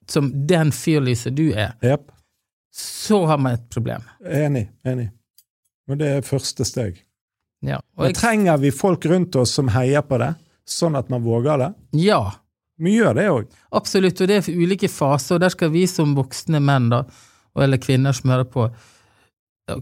som 0.08 0.28
den 0.48 0.72
fyrlyset 0.72 1.34
du 1.34 1.48
er, 1.50 1.74
yep. 1.82 2.12
så 2.72 3.26
har 3.26 3.38
man 3.42 3.54
et 3.58 3.70
problem. 3.74 4.04
Enig. 4.22 4.68
Enig. 4.86 5.10
Men 5.88 5.98
det 5.98 6.08
er 6.08 6.22
første 6.22 6.66
steg. 6.68 7.02
Ja, 7.64 7.80
og 7.98 8.06
jeg, 8.06 8.16
trenger 8.20 8.58
vi 8.60 8.70
folk 8.72 9.06
rundt 9.06 9.36
oss 9.36 9.56
som 9.56 9.72
heier 9.74 10.04
på 10.06 10.20
det, 10.20 10.34
sånn 10.68 10.96
at 11.00 11.10
man 11.10 11.24
våger 11.24 11.58
det? 11.58 11.74
ja 12.04 12.34
Vi 12.82 12.96
av 13.06 13.16
det 13.16 13.28
òg. 13.30 13.46
absolutt, 13.72 14.22
og 14.22 14.28
det 14.28 14.38
er 14.40 14.50
ulike 14.58 14.90
faser, 14.90 15.36
og 15.36 15.42
der 15.44 15.50
skal 15.54 15.70
vi 15.72 15.86
som 15.88 16.16
voksne 16.18 16.60
menn, 16.64 16.90
da, 16.90 17.04
eller 17.62 17.78
kvinner 17.78 18.12
som 18.18 18.30
hører 18.34 18.50
på 18.50 18.70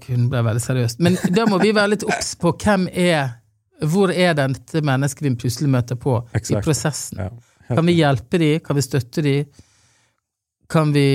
hun 0.08 0.28
ble 0.30 0.42
veldig 0.46 0.62
seriøs. 0.62 1.00
Men 1.02 1.16
da 1.34 1.48
må 1.50 1.58
vi 1.58 1.72
være 1.74 1.96
litt 1.96 2.04
obs 2.06 2.36
på 2.38 2.52
hvem 2.62 2.88
er 2.94 3.38
Hvor 3.82 4.12
er 4.14 4.36
dette 4.38 4.82
mennesket 4.86 5.24
vi 5.26 5.32
plutselig 5.42 5.70
møter 5.74 5.98
på 5.98 6.20
i 6.38 6.60
prosessen? 6.62 7.18
Ja. 7.18 7.30
Kan 7.72 7.88
vi 7.90 7.96
hjelpe 7.98 8.38
de? 8.38 8.60
Kan 8.62 8.78
vi 8.78 8.82
støtte 8.86 9.24
de? 9.26 9.34
Kan 10.70 10.92
vi 10.94 11.06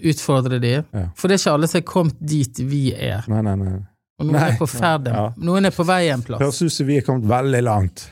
utfordre 0.00 0.58
de? 0.58 0.78
Ja. 0.80 1.02
For 1.14 1.28
det 1.28 1.36
er 1.36 1.42
ikke 1.42 1.52
alle 1.58 1.68
som 1.68 1.82
er 1.82 1.84
kommet 1.90 2.16
dit 2.24 2.62
vi 2.64 2.86
er. 2.96 3.28
Nei, 3.28 3.42
nei, 3.44 3.54
nei. 3.60 3.74
Og 4.16 4.30
noen 4.30 4.38
Nei, 4.38 4.48
er 4.54 4.56
på 4.56 4.66
ferd, 4.70 5.10
ja. 5.12 5.26
noen 5.44 5.68
er 5.68 5.74
på 5.74 5.84
vei 5.84 6.06
en 6.14 6.22
plass. 6.24 6.40
Høres 6.40 6.62
ut 6.62 6.72
som 6.72 6.86
vi 6.88 6.96
er 7.00 7.04
kommet 7.04 7.28
veldig 7.28 7.60
langt. 7.66 8.06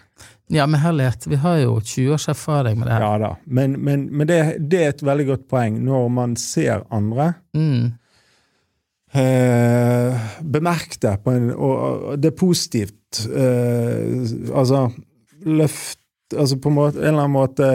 Ja, 0.53 0.67
men 0.69 0.81
herlighet, 0.83 1.25
vi 1.27 1.39
har 1.41 1.57
jo 1.63 1.79
20 1.81 2.13
års 2.13 2.29
erfaring 2.29 2.79
med 2.79 2.89
det 2.89 2.99
her. 2.99 3.07
Ja 3.07 3.19
da. 3.23 3.33
Men, 3.45 3.79
men, 3.81 4.05
men 4.13 4.29
det, 4.29 4.39
det 4.61 4.83
er 4.83 4.93
et 4.93 5.05
veldig 5.07 5.27
godt 5.31 5.49
poeng 5.49 5.79
når 5.85 6.09
man 6.13 6.37
ser 6.41 6.85
andre. 6.93 7.33
Mm. 7.57 7.95
Eh, 9.13 10.21
bemerk 10.41 10.99
det, 11.01 11.17
på 11.25 11.33
en, 11.33 11.51
og, 11.53 12.13
det 12.21 12.33
er 12.33 12.37
positivt. 12.37 13.25
Eh, 13.29 14.23
altså, 14.53 14.87
løft 15.49 15.99
Altså 16.33 16.57
på 16.57 16.71
en, 16.71 16.75
måte, 16.79 16.97
en 16.97 17.11
eller 17.11 17.27
annen 17.27 17.35
måte 17.35 17.67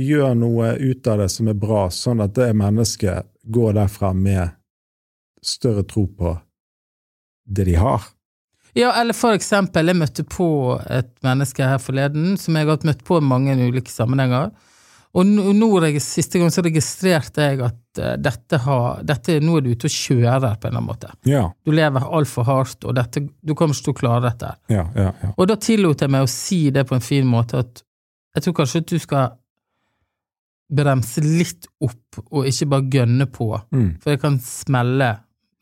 gjør 0.00 0.30
noe 0.40 0.70
ut 0.80 1.08
av 1.12 1.18
det 1.20 1.26
som 1.28 1.50
er 1.52 1.58
bra, 1.60 1.82
sånn 1.92 2.22
at 2.24 2.32
det 2.38 2.46
mennesket 2.56 3.26
går 3.52 3.74
derfra 3.76 4.14
med 4.16 4.54
større 5.44 5.84
tro 5.84 6.06
på 6.16 6.32
det 7.44 7.66
de 7.68 7.74
har. 7.76 8.06
Ja, 8.78 8.92
eller 9.00 9.16
for 9.16 9.34
eksempel, 9.34 9.90
jeg 9.90 9.98
møtte 9.98 10.24
på 10.28 10.48
et 10.86 11.10
menneske 11.26 11.66
her 11.66 11.80
forleden 11.82 12.36
som 12.38 12.54
jeg 12.56 12.68
har 12.68 12.84
møtt 12.86 13.00
på 13.06 13.18
i 13.18 13.24
mange 13.26 13.56
ulike 13.58 13.90
sammenhenger. 13.90 14.52
Og 15.18 15.24
nå, 15.26 15.68
siste 16.04 16.38
gang 16.38 16.52
så 16.52 16.62
registrerte 16.62 17.46
jeg 17.46 17.62
at 17.64 18.00
eh, 18.02 18.14
dette 18.20 18.60
har, 18.62 19.00
dette, 19.08 19.38
nå 19.42 19.56
er 19.58 19.64
du 19.64 19.70
ute 19.72 19.88
og 19.88 19.94
kjører 19.94 20.58
på 20.60 20.68
en 20.68 20.70
eller 20.70 20.76
annen 20.76 20.88
måte. 20.90 21.12
Ja, 21.26 21.46
Du 21.64 21.72
lever 21.74 22.06
altfor 22.06 22.46
hardt, 22.46 22.84
og 22.84 22.94
dette, 22.98 23.24
du 23.40 23.54
kommer 23.56 23.74
ikke 23.74 23.88
til 23.88 23.96
å 23.96 23.98
klare 24.02 24.24
dette. 24.28 24.52
ja, 24.70 24.84
ja. 24.94 25.10
ja. 25.22 25.32
Og 25.34 25.48
da 25.50 25.56
tillot 25.56 26.04
jeg 26.04 26.12
meg 26.12 26.26
å 26.26 26.30
si 26.30 26.60
det 26.70 26.84
på 26.86 26.94
en 26.98 27.04
fin 27.04 27.26
måte, 27.26 27.64
at 27.64 27.82
jeg 28.36 28.44
tror 28.46 28.58
kanskje 28.60 28.84
at 28.84 28.92
du 28.92 28.98
skal 29.02 29.30
bremse 30.68 31.24
litt 31.24 31.66
opp, 31.80 32.20
og 32.28 32.44
ikke 32.46 32.68
bare 32.68 32.90
gønne 32.92 33.26
på, 33.32 33.48
Mm, 33.72 33.96
for 34.02 34.12
det 34.12 34.20
kan 34.20 34.36
smelle, 34.44 35.08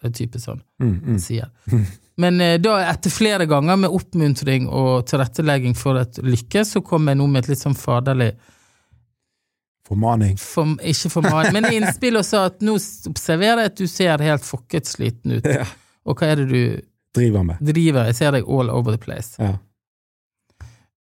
er 0.04 0.12
type 0.12 0.38
sånn 0.42 0.60
mm, 0.82 0.96
mm. 1.06 1.22
sier. 1.22 1.48
Men 2.16 2.40
eh, 2.40 2.54
da, 2.62 2.78
etter 2.90 3.12
flere 3.12 3.44
ganger 3.50 3.76
med 3.76 3.92
oppmuntring 3.92 4.68
og 4.72 5.04
tilrettelegging 5.10 5.74
for 5.76 5.98
et 6.00 6.16
lykke, 6.24 6.62
så 6.64 6.80
kom 6.84 7.08
jeg 7.10 7.18
nå 7.20 7.26
med 7.28 7.44
et 7.44 7.50
litt 7.54 7.64
sånn 7.64 7.76
faderlig 7.76 8.32
Formaning. 9.86 10.34
For, 10.40 10.72
Ikke 10.82 11.10
formaning, 11.12 11.52
men 11.54 11.68
innspill 11.70 12.16
og 12.18 12.24
sa 12.26 12.46
at 12.48 12.58
nå 12.66 12.72
observerer 13.06 13.60
jeg 13.62 13.70
at 13.70 13.76
du 13.78 13.86
ser 13.86 14.24
helt 14.26 14.42
fokket 14.42 14.88
sliten 14.90 15.36
ut. 15.36 15.46
Ja. 15.46 15.62
Og 16.06 16.18
hva 16.18 16.32
er 16.32 16.40
det 16.42 16.46
du 16.50 16.80
Driver 17.14 17.44
med. 17.46 17.60
driver? 17.64 18.08
Jeg 18.10 18.16
ser 18.18 18.34
deg 18.34 18.48
all 18.50 18.68
over 18.74 18.96
the 18.96 18.98
place. 18.98 19.36
Ja. 19.38 19.52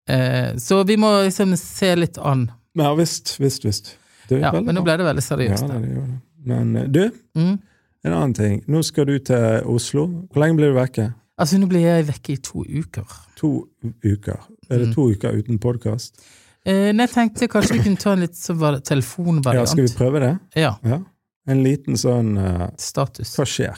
Eh, 0.09 0.57
så 0.59 0.81
vi 0.83 0.97
må 0.99 1.13
liksom 1.23 1.55
se 1.57 1.93
litt 1.95 2.17
an. 2.19 2.49
Ja 2.75 2.91
visst, 2.97 3.37
visst, 3.39 3.63
visst. 3.65 3.93
Ja, 4.27 4.51
men 4.59 4.75
nå 4.75 4.83
ble 4.83 4.97
det 4.99 5.05
veldig 5.07 5.23
ja, 5.23 5.29
seriøst. 5.31 5.67
det 5.69 5.79
det. 5.87 6.19
Men 6.51 6.75
eh, 6.75 6.89
du, 6.91 7.01
Mm. 7.39 7.55
En 8.03 8.13
annen 8.13 8.33
ting. 8.33 8.63
Nå 8.67 8.81
skal 8.83 9.05
du 9.05 9.17
til 9.19 9.61
Oslo. 9.69 10.07
Hvor 10.31 10.41
lenge 10.43 10.57
blir 10.59 10.73
du 10.73 10.77
vekke? 10.79 11.13
Altså, 11.39 11.57
nå 11.57 11.67
blir 11.71 11.81
jeg 11.81 12.05
vekke 12.07 12.33
i 12.33 12.37
to 12.43 12.63
uker. 12.63 13.07
To 13.39 13.67
uker. 14.05 14.39
Er 14.69 14.77
det 14.79 14.87
Mm. 14.89 14.93
to 14.93 15.09
uker 15.11 15.31
uten 15.39 15.59
podkast? 15.59 16.19
Eh, 16.65 16.91
nei, 16.93 17.05
jeg 17.07 17.09
tenkte 17.09 17.47
kanskje 17.47 17.73
vi 17.73 17.79
kunne 17.83 17.97
ta 17.99 18.11
en 18.13 18.19
litt 18.19 18.37
var- 18.49 19.53
Ja, 19.53 19.65
skal 19.65 19.83
vi 19.83 19.93
prøve 19.93 20.19
det? 20.19 20.39
Ja, 20.55 20.75
Ja. 20.83 20.99
En 21.45 21.61
liten 21.63 21.95
sånn 21.97 22.37
uh, 22.37 22.69
status. 22.77 23.35
Hva 23.35 23.43
skjer? 23.45 23.75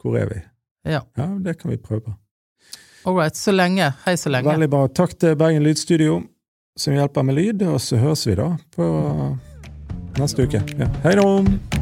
Hvor 0.00 0.16
er 0.16 0.26
vi? 0.28 0.42
Ja. 0.84 1.00
Ja, 1.16 1.26
det 1.42 1.58
kan 1.58 1.70
vi 1.72 1.76
prøve 1.76 2.00
på. 2.04 2.14
All 3.04 3.14
right, 3.16 3.34
så 3.34 3.50
lenge. 3.52 3.94
Hei 4.04 4.14
så 4.14 4.30
lenge. 4.30 4.44
Veldig 4.44 4.70
bra. 4.70 4.86
Takk 4.86 5.18
til 5.18 5.34
Bergen 5.34 5.62
Lydstudio, 5.64 6.22
som 6.76 6.94
hjelper 6.94 7.24
med 7.24 7.34
lyd, 7.34 7.62
og 7.62 7.80
så 7.80 7.98
høres 7.98 8.26
vi 8.26 8.34
da 8.36 8.56
på 8.76 9.38
neste 10.18 10.46
uke. 10.46 10.62
Ja. 10.78 10.86
Hei 11.02 11.14
da! 11.16 11.79